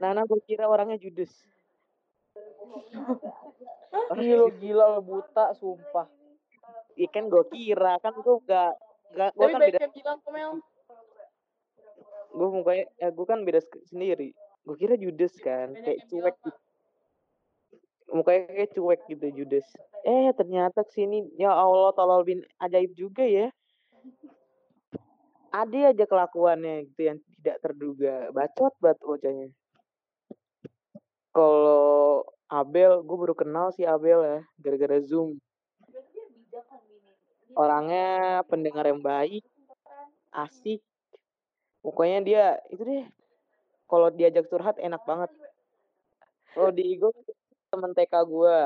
Nana 0.00 0.20
gue 0.24 0.40
kira 0.48 0.64
orangnya 0.66 0.96
judes. 0.96 1.32
Lo 4.16 4.48
gila 4.60 4.96
lo 4.96 5.00
buta 5.02 5.56
sumpah 5.56 6.06
Iya 6.96 7.08
kan 7.12 7.28
gue 7.28 7.44
kira 7.52 8.00
kan 8.00 8.16
gue 8.16 8.36
gak 8.48 8.72
gak 9.16 9.32
gue 9.32 9.46
Tapi 9.48 9.52
kan 9.52 9.60
baik 9.60 9.72
beda 9.72 9.88
bilang 9.96 10.16
kok 10.20 10.30
Mel. 10.30 10.52
gue 12.36 12.48
mukanya 12.52 12.84
ya 13.00 13.08
gue 13.08 13.26
kan 13.26 13.40
beda 13.42 13.60
sendiri. 13.88 14.28
Gue 14.66 14.76
kira 14.76 14.94
judes 15.00 15.32
kan 15.40 15.72
Banyak 15.72 15.84
kayak 15.84 16.00
cuek 16.10 16.36
gitu. 16.44 16.50
mukanya 18.12 18.40
kayak 18.52 18.70
cuek 18.76 19.00
gitu 19.10 19.26
judes 19.42 19.66
eh 20.06 20.30
ternyata 20.38 20.86
ke 20.86 20.92
sini 20.94 21.26
ya 21.34 21.50
Allah 21.50 21.90
tolol 21.96 22.22
bin 22.22 22.44
ajaib 22.60 22.92
juga 22.94 23.24
ya. 23.24 23.48
Ada 25.50 25.96
aja 25.96 26.04
kelakuannya 26.04 26.84
gitu 26.92 27.00
yang 27.08 27.18
tidak 27.40 27.56
terduga. 27.64 28.28
Bacot 28.36 28.76
banget 28.78 29.00
bocahnya 29.00 29.48
kalau 31.36 32.24
Abel 32.48 33.04
gue 33.04 33.16
baru 33.20 33.36
kenal 33.36 33.68
si 33.76 33.84
Abel 33.84 34.24
ya 34.24 34.40
gara-gara 34.56 34.96
zoom 35.04 35.36
orangnya 37.56 38.44
pendengar 38.44 38.84
yang 38.84 39.00
baik 39.00 39.42
asik. 40.36 40.84
Pokoknya 41.80 42.18
dia 42.20 42.44
itu 42.68 42.82
deh 42.84 43.04
kalau 43.88 44.12
diajak 44.12 44.44
curhat 44.52 44.76
enak 44.76 45.00
banget. 45.08 45.30
Kalau 46.52 46.70
di 46.70 47.00
gue 47.00 47.12
temen 47.72 47.92
TK 47.96 48.14
gue 48.28 48.56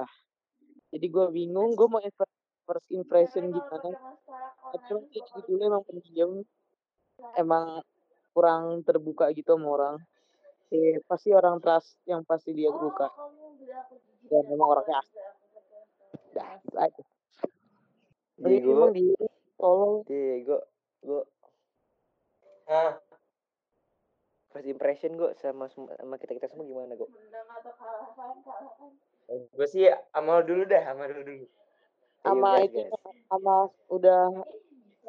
jadi 0.91 1.07
gue 1.07 1.27
bingung 1.31 1.79
gue 1.79 1.87
mau 1.87 2.03
first 2.67 2.89
impression 2.91 3.55
gimana. 3.55 3.95
Tapi 4.75 5.41
dulu 5.47 5.63
emang 5.63 5.83
pendiam 5.87 6.43
emang 7.39 7.87
kurang 8.35 8.83
terbuka 8.83 9.31
gitu 9.31 9.55
sama 9.55 9.69
orang. 9.71 9.97
Eh 10.71 11.03
pasti 11.07 11.35
orang 11.35 11.59
trust 11.63 11.99
yang 12.07 12.23
pasti 12.27 12.55
dia 12.55 12.71
buka 12.71 13.11
dan 14.31 14.43
emang 14.51 14.69
orangnya 14.75 15.03
asik. 15.03 15.19
Dah 16.35 16.51
itu 16.63 16.77
aja 16.79 17.20
Diego, 18.41 18.71
emang 18.73 18.93
tolong 19.61 19.95
Diego, 20.09 20.59
gue 21.05 21.23
Ah, 22.71 22.97
first 24.55 24.69
impression 24.71 25.19
gue 25.19 25.35
sama 25.43 25.67
sama 25.69 26.15
kita 26.17 26.39
kita 26.39 26.47
semua 26.49 26.65
gimana 26.65 26.95
gue? 26.95 27.11
gue 29.31 29.67
sih 29.71 29.87
amal 30.15 30.43
dulu 30.43 30.67
dah, 30.67 30.91
amal 30.91 31.07
dulu 31.11 31.23
dulu. 31.23 31.47
sama 32.21 32.61
Ayo, 32.61 32.69
itu 32.69 32.81
sama 33.29 33.55
udah 33.91 34.21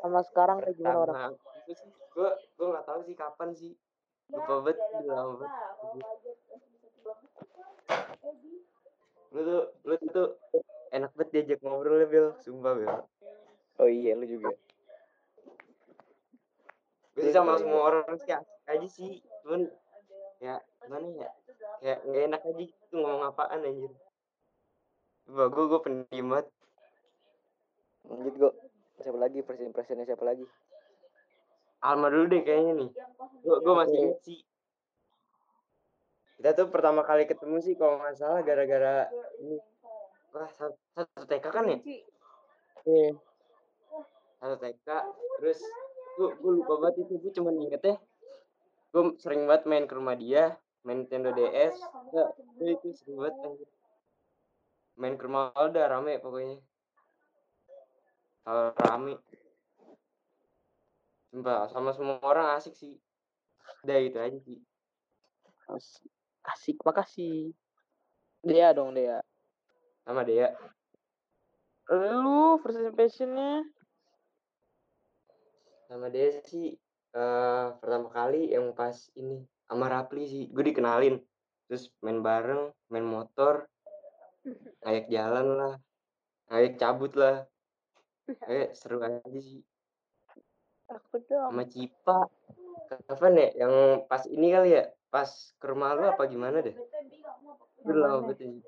sama 0.02 0.20
sekarang 0.26 0.58
kayak 0.64 0.78
gimana 0.78 0.98
orang 1.06 1.34
gue 2.12 2.30
gue 2.60 2.68
nggak 2.68 2.86
tahu 2.86 3.00
sih 3.08 3.16
kapan 3.16 3.50
sih. 3.56 3.74
Lupa 4.32 4.64
banget, 4.64 4.78
udah 4.80 5.16
lama 5.16 5.34
banget. 5.44 5.52
Lu 9.32 9.40
tuh, 9.44 9.64
lu 9.84 9.94
tuh 10.12 10.28
enak 10.96 11.12
banget 11.16 11.30
diajak 11.36 11.60
ngobrol 11.64 12.00
ya, 12.00 12.08
Bel. 12.08 12.28
Sumpah, 12.40 12.72
Bel. 12.76 12.90
Oh 13.82 13.90
iya 13.90 14.14
lu 14.14 14.30
juga. 14.30 14.54
Gue 17.18 17.22
sih 17.26 17.34
sama 17.34 17.58
semua 17.58 17.82
orang 17.90 18.14
sih 18.22 18.30
aja 18.70 18.88
sih. 18.88 19.26
Cuman, 19.42 19.66
ya 20.38 20.62
gimana 20.86 21.08
ya? 21.18 21.30
Kayak 21.82 22.00
nggak 22.06 22.24
enak 22.30 22.42
aja 22.46 22.62
gitu 22.62 22.94
ngomong 22.94 23.26
apaan 23.26 23.66
anjir. 23.66 23.90
Coba 25.26 25.44
gue, 25.50 25.64
gue 25.66 25.80
pendiam 25.82 26.28
banget. 26.30 26.48
Lanjut 28.06 28.36
gue. 28.38 28.52
Siapa 29.02 29.18
lagi 29.18 29.42
first 29.42 29.66
impressionnya 29.66 30.06
siapa 30.06 30.22
lagi? 30.22 30.46
Alma 31.82 32.14
dulu 32.14 32.30
deh 32.30 32.42
kayaknya 32.46 32.86
nih. 32.86 32.90
Gue 33.42 33.58
gue 33.66 33.74
masih 33.74 33.98
inget 33.98 34.20
sih. 34.22 34.40
Kita 36.38 36.54
tuh 36.54 36.70
pertama 36.70 37.02
kali 37.02 37.26
ketemu 37.26 37.58
sih 37.66 37.74
kalau 37.74 37.98
nggak 37.98 38.14
salah 38.14 38.46
gara-gara 38.46 39.10
ini. 39.42 39.58
Wah, 40.38 40.50
satu, 40.54 40.78
satu 40.94 41.26
TK 41.26 41.46
kan 41.50 41.66
ya? 41.66 41.78
Iya. 42.86 43.31
Satu 44.42 44.58
TK. 44.58 44.88
Terus 45.38 45.60
gue 46.18 46.30
gue 46.42 46.52
lupa 46.58 46.74
banget 46.82 47.06
itu. 47.06 47.14
Gue 47.22 47.32
cuma 47.38 47.54
ingetnya. 47.54 48.02
Gue 48.90 49.16
sering 49.22 49.46
banget 49.46 49.70
main 49.70 49.86
ke 49.86 49.94
rumah 49.94 50.18
dia. 50.18 50.58
Main 50.82 51.06
Nintendo 51.06 51.30
DS. 51.32 51.78
Ya, 52.12 52.26
itu 52.66 52.90
sering 52.98 53.22
banget 53.22 53.36
anjir. 53.46 53.70
Main 54.98 55.16
ke 55.16 55.24
rumah 55.30 55.54
udah 55.54 55.86
rame 55.86 56.18
pokoknya. 56.18 56.58
Kalau 58.42 58.74
rame. 58.74 59.22
sumpah 61.32 61.72
sama 61.72 61.96
semua 61.96 62.20
orang 62.28 62.60
asik 62.60 62.76
sih 62.76 63.00
udah 63.88 63.98
itu 64.04 64.20
aja 64.20 64.36
sih 64.44 64.60
Asik, 65.72 66.12
asik 66.44 66.78
makasih. 66.84 67.56
Dea 68.44 68.76
dong 68.76 68.92
Dea. 68.92 69.24
sama 70.04 70.28
dia 70.28 70.52
Lu 71.88 72.60
first 72.60 72.84
impressionnya? 72.84 73.64
Sama 75.92 76.08
dia 76.08 76.40
sih 76.48 76.80
eh 77.12 77.68
pertama 77.84 78.08
kali 78.08 78.56
yang 78.56 78.72
pas 78.72 78.96
ini 79.20 79.44
sama 79.68 79.92
Rapli 79.92 80.24
sih 80.24 80.44
gue 80.48 80.64
dikenalin. 80.72 81.20
Terus 81.68 81.92
main 82.00 82.24
bareng 82.24 82.72
main 82.88 83.04
motor 83.04 83.68
ngajak 84.88 85.12
jalan 85.12 85.48
lah 85.60 85.76
ngajak 86.48 86.80
cabut 86.80 87.12
lah. 87.20 87.44
Kayak 88.48 88.72
seru 88.80 89.04
aja 89.04 89.20
sih. 89.44 89.60
Aku 90.88 91.20
dong. 91.28 91.52
sama 91.52 91.64
Cipa. 91.68 92.28
Kapan 93.08 93.40
ya? 93.40 93.48
Yang 93.68 93.74
pas 94.08 94.24
ini 94.28 94.48
kali 94.52 94.70
ya? 94.80 94.84
Pas 95.12 95.28
ke 95.60 95.66
rumah 95.68 95.96
lu 95.96 96.08
apa 96.08 96.24
gimana 96.28 96.64
deh? 96.64 96.76
Banget 97.84 98.40
ini. 98.48 98.60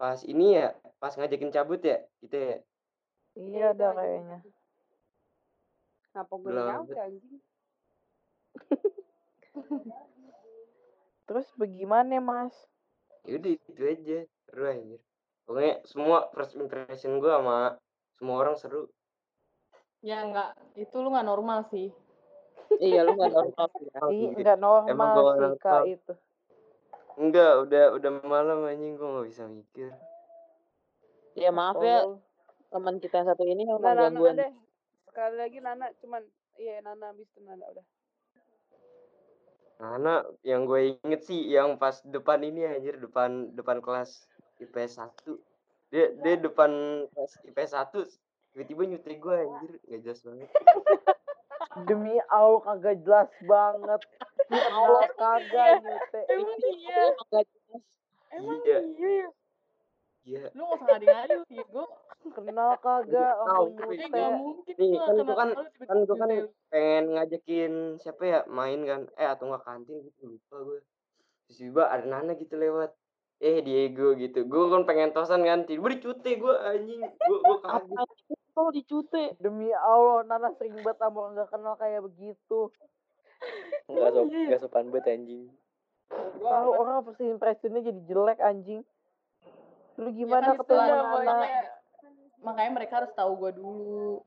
pas 0.00 0.20
ini 0.24 0.56
ya? 0.56 0.72
Pas 0.96 1.12
ngajakin 1.12 1.52
cabut 1.52 1.80
ya? 1.84 2.00
Gitu 2.24 2.36
ya? 2.36 2.56
Iya 3.36 3.64
ada 3.76 3.88
kayaknya. 3.96 4.38
Kenapa 6.10 6.32
gue 6.36 6.50
nyampe 6.50 6.94
anjing? 6.96 7.38
Terus 11.26 11.46
bagaimana 11.54 12.18
mas? 12.18 12.54
ya 13.20 13.36
udah 13.36 13.52
itu 13.52 13.82
aja 13.84 14.18
seru 14.48 14.64
anjir 14.64 14.96
pokoknya 15.44 15.84
semua 15.84 16.32
first 16.32 16.56
impression 16.56 17.20
gue 17.20 17.28
sama 17.28 17.76
semua 18.16 18.36
orang 18.40 18.56
seru 18.56 18.88
Ya 20.00 20.24
enggak, 20.24 20.56
itu 20.72 20.96
lu 20.96 21.12
nggak 21.12 21.28
normal 21.28 21.68
sih. 21.68 21.92
iya 22.80 23.04
lu 23.04 23.12
gak 23.12 23.28
normal 23.28 23.68
sih. 23.68 23.84
Ih, 24.08 24.32
Iya. 24.32 24.40
nggak 24.40 24.56
Emang 24.56 24.64
normal 24.64 25.12
gua 25.12 25.28
sih 25.28 25.36
nggak 25.36 25.60
kak 25.60 25.82
itu. 25.86 26.12
enggak 27.14 27.52
udah 27.60 27.84
udah 27.92 28.10
malam 28.24 28.58
anjing 28.64 28.96
gue 28.96 29.04
nggak 29.06 29.28
bisa 29.28 29.44
mikir 29.44 29.92
Ya 31.36 31.52
maaf 31.52 31.76
ya 31.78 32.00
Tolol. 32.02 32.24
teman 32.72 32.96
kita 32.96 33.20
yang 33.20 33.28
satu 33.28 33.44
ini 33.44 33.62
Nah, 33.62 33.76
emang 33.76 33.84
Nana 33.84 34.02
gangguan. 34.08 34.36
Sekali 35.20 35.36
lagi 35.36 35.60
Nana 35.60 35.92
cuman 36.00 36.24
iya 36.56 36.80
Nana 36.80 37.12
habis 37.12 37.28
itu 37.28 37.44
Nana 37.44 37.60
udah. 37.68 37.84
Karena 39.76 40.24
yang 40.48 40.64
gue 40.64 40.96
inget 40.96 41.28
sih 41.28 41.44
yang 41.44 41.76
pas 41.76 42.00
depan 42.08 42.40
ini 42.40 42.64
anjir 42.64 42.96
depan 42.96 43.52
depan 43.52 43.84
kelas 43.84 44.24
IPS 44.64 44.96
1 44.96 45.92
dia 45.92 46.16
dia 46.24 46.40
depan 46.40 46.72
kelas 47.12 47.36
IPS 47.52 47.76
1 48.00 48.00
tiba-tiba 48.56 48.82
nyutek 48.96 49.20
gue 49.20 49.36
anjir 49.44 49.72
gak 49.92 50.00
jelas 50.08 50.20
banget 50.24 50.48
Demi 51.92 52.16
Allah 52.32 52.60
kagak 52.64 52.96
jelas 53.04 53.30
banget. 53.44 54.00
Ya 54.48 54.64
Allah, 54.72 55.04
Kenal 55.04 55.36
kagak 55.44 55.68
nyute. 55.84 56.20
Emang 56.32 56.58
iya, 56.64 57.02
Gak 57.28 57.44
jelas. 57.44 57.84
emang 58.40 58.58
Iya. 58.64 58.78
iya. 58.96 59.12
ya. 59.20 59.28
iya 60.24 60.42
Lu 60.56 60.64
nggak 60.64 60.80
usah 60.80 60.86
ngadi-ngadi 60.88 61.32
lu, 61.36 61.44
Diego. 61.44 61.84
Kenal 62.36 62.70
kagak 62.78 63.32
Tahu, 63.42 63.64
Eh, 63.90 64.08
nggak 64.08 64.30
mungkin 64.36 64.74
Nih, 64.76 64.90
kan 65.00 65.14
nggak 65.14 65.26
kenal 65.26 65.36
kan- 65.36 65.54
tiba-tiba 65.56 65.84
kan 65.88 65.96
gue 66.04 66.16
kan 66.16 66.30
pengen 66.70 67.04
ngajakin 67.16 67.72
siapa 67.98 68.22
ya 68.22 68.40
main 68.46 68.80
kan 68.84 69.00
eh 69.16 69.26
atau 69.26 69.50
nggak 69.50 69.64
kantin 69.64 70.06
gitu 70.06 70.38
lupa 70.38 70.56
gue 70.62 70.78
terus 71.48 71.58
tiba 71.58 71.82
ada 71.90 72.06
Nana 72.06 72.38
gitu 72.38 72.54
lewat 72.54 72.94
eh 73.40 73.58
Diego 73.58 74.14
gitu 74.14 74.46
gue 74.46 74.64
kan 74.70 74.86
pengen 74.86 75.10
tosan 75.10 75.42
kan 75.42 75.66
tiba 75.66 75.90
dicute 75.90 76.22
gue 76.22 76.54
anjing 76.62 77.02
gue 77.02 77.38
gue 77.40 77.58
kaget 77.66 78.08
kalau 78.50 78.70
dicute? 78.74 79.38
Demi 79.38 79.70
Allah, 79.72 80.26
Nana 80.26 80.50
sering 80.58 80.74
banget 80.82 80.98
sama 80.98 81.16
orang 81.22 81.38
gak 81.38 81.50
kenal 81.54 81.74
kayak 81.78 82.02
begitu. 82.02 82.68
Nggak 83.86 84.10
sop, 84.10 84.26
nggak 84.26 84.60
sopan 84.60 84.86
banget 84.90 85.16
anjing. 85.16 85.42
Tahu 86.36 86.70
orang 86.74 87.00
first 87.06 87.22
impressionnya 87.22 87.80
jadi 87.80 88.00
jelek 88.04 88.42
anjing. 88.42 88.82
Lu 89.96 90.10
Ya 90.10 90.16
gimana 90.18 90.46
kan 90.52 90.56
ketemu 90.60 90.92
Nana? 91.24 91.46
Makanya, 92.40 92.70
mereka 92.76 92.92
harus 93.04 93.12
tahu 93.14 93.32
gua 93.36 93.52
dulu. 93.52 94.24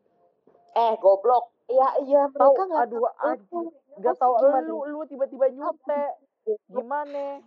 Eh 0.74 0.93
goblok. 0.97 1.53
Iya 1.70 1.89
iya 2.03 2.22
Tahu, 2.34 2.53
mereka 2.53 2.64
nggak 2.70 2.84
aduh 2.86 2.99
tahu. 2.99 3.28
anjing. 3.30 3.68
Gak 3.93 4.16
Terus 4.18 4.20
tahu 4.20 4.34
lu, 4.68 4.78
lu 4.89 4.99
tiba-tiba 5.05 5.45
nyute. 5.53 6.03
Gimana? 6.68 7.39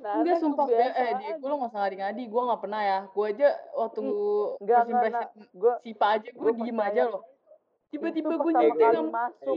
Nana 0.00 0.16
Enggak 0.24 0.40
sumpah 0.40 0.64
Bel, 0.64 0.80
eh 0.80 0.88
kebiasaan. 0.88 1.18
Diego 1.20 1.44
lu 1.44 1.54
nggak 1.60 1.70
usah 1.70 1.80
ngadi-ngadi, 1.84 2.22
gua 2.32 2.42
nggak 2.48 2.60
pernah 2.64 2.80
ya. 2.82 2.98
Gua 3.12 3.26
aja 3.28 3.48
waktu 3.76 4.00
Enggak, 4.60 4.78
first 4.80 4.90
impression. 4.90 5.28
Gue 5.52 5.74
Sipa 5.84 6.06
aja 6.08 6.28
gua 6.32 6.50
gua 6.50 6.64
diem 6.64 6.80
aja 6.80 7.02
loh. 7.06 7.22
Tiba-tiba 7.92 8.32
gua 8.34 8.50
nyutek 8.50 8.76
kali 8.80 8.96
nggak 8.96 9.12
masuk. 9.12 9.56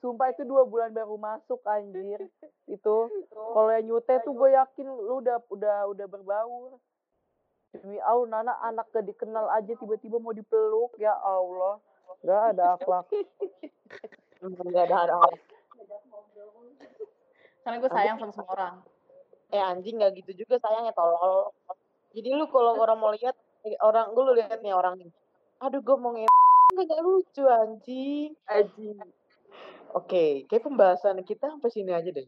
Sumpah 0.00 0.26
itu 0.32 0.42
dua 0.48 0.62
bulan 0.64 0.96
baru 0.96 1.16
masuk 1.20 1.60
anjir. 1.68 2.24
Itu 2.74 2.96
kalau 3.36 3.68
yang 3.68 3.84
nyute 3.84 4.14
tuh 4.24 4.32
gue 4.32 4.48
yakin 4.56 4.86
lu 4.88 5.20
udah 5.20 5.36
udah 5.52 5.76
udah 5.92 6.06
berbaur. 6.08 6.80
Demi 7.70 8.02
Allah, 8.02 8.26
Nana 8.42 8.54
anak 8.66 8.90
gak 8.90 9.06
dikenal 9.06 9.46
aja 9.54 9.72
tiba-tiba 9.78 10.18
mau 10.18 10.34
dipeluk. 10.34 10.98
Ya 10.98 11.14
Allah. 11.14 11.78
Gak 12.26 12.42
ada 12.54 12.74
akhlak. 12.74 13.06
Nggak 14.42 14.84
ada 14.90 14.96
arah. 15.06 15.20
Karena 17.62 17.76
gua 17.76 17.90
sayang 17.92 18.16
sama 18.18 18.32
semua 18.32 18.52
orang. 18.56 18.74
Eh 19.52 19.60
anjing 19.60 20.00
nggak 20.00 20.16
gitu 20.24 20.46
juga 20.46 20.56
sayangnya 20.62 20.96
tolol. 20.96 21.52
Jadi 22.16 22.28
lu 22.34 22.48
kalau 22.48 22.74
orang 22.80 22.98
mau 22.98 23.12
lihat 23.12 23.36
orang 23.84 24.16
gue 24.16 24.22
lu 24.24 24.32
lihat 24.38 24.58
nih 24.64 24.72
orang 24.74 24.96
nih. 24.96 25.10
Aduh 25.60 25.84
gue 25.84 25.96
mau 26.00 26.16
nge 26.16 26.26
nggak 26.72 27.00
lucu 27.04 27.44
anjing. 27.44 28.32
anjing 28.48 28.96
Oke, 29.90 30.46
kayak 30.46 30.62
pembahasan 30.62 31.18
kita 31.26 31.50
sampai 31.50 31.70
sini 31.70 31.90
aja 31.90 32.08
deh. 32.14 32.26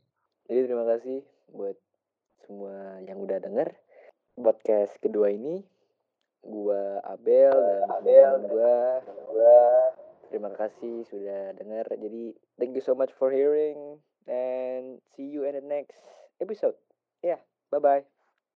Jadi 0.50 0.60
terima 0.66 0.82
kasih 0.82 1.22
buat 1.54 1.78
semua 2.42 2.98
yang 3.06 3.22
udah 3.22 3.38
denger 3.38 3.70
podcast 4.36 4.96
kedua 5.02 5.32
ini. 5.32 5.60
Gua 6.42 6.98
Abel 7.06 7.54
dan 7.54 7.86
Abel 7.86 8.32
gua 8.50 8.98
gua 9.30 9.60
terima 10.26 10.50
kasih 10.56 11.06
sudah 11.06 11.54
denger. 11.54 11.86
Jadi 11.94 12.34
thank 12.58 12.74
you 12.74 12.82
so 12.82 12.96
much 12.96 13.14
for 13.14 13.30
hearing 13.30 14.00
and 14.26 14.98
see 15.14 15.28
you 15.28 15.44
in 15.44 15.54
the 15.54 15.64
next 15.64 16.00
episode. 16.42 16.74
Ya, 17.22 17.38
bye 17.70 17.78
bye. 17.78 18.21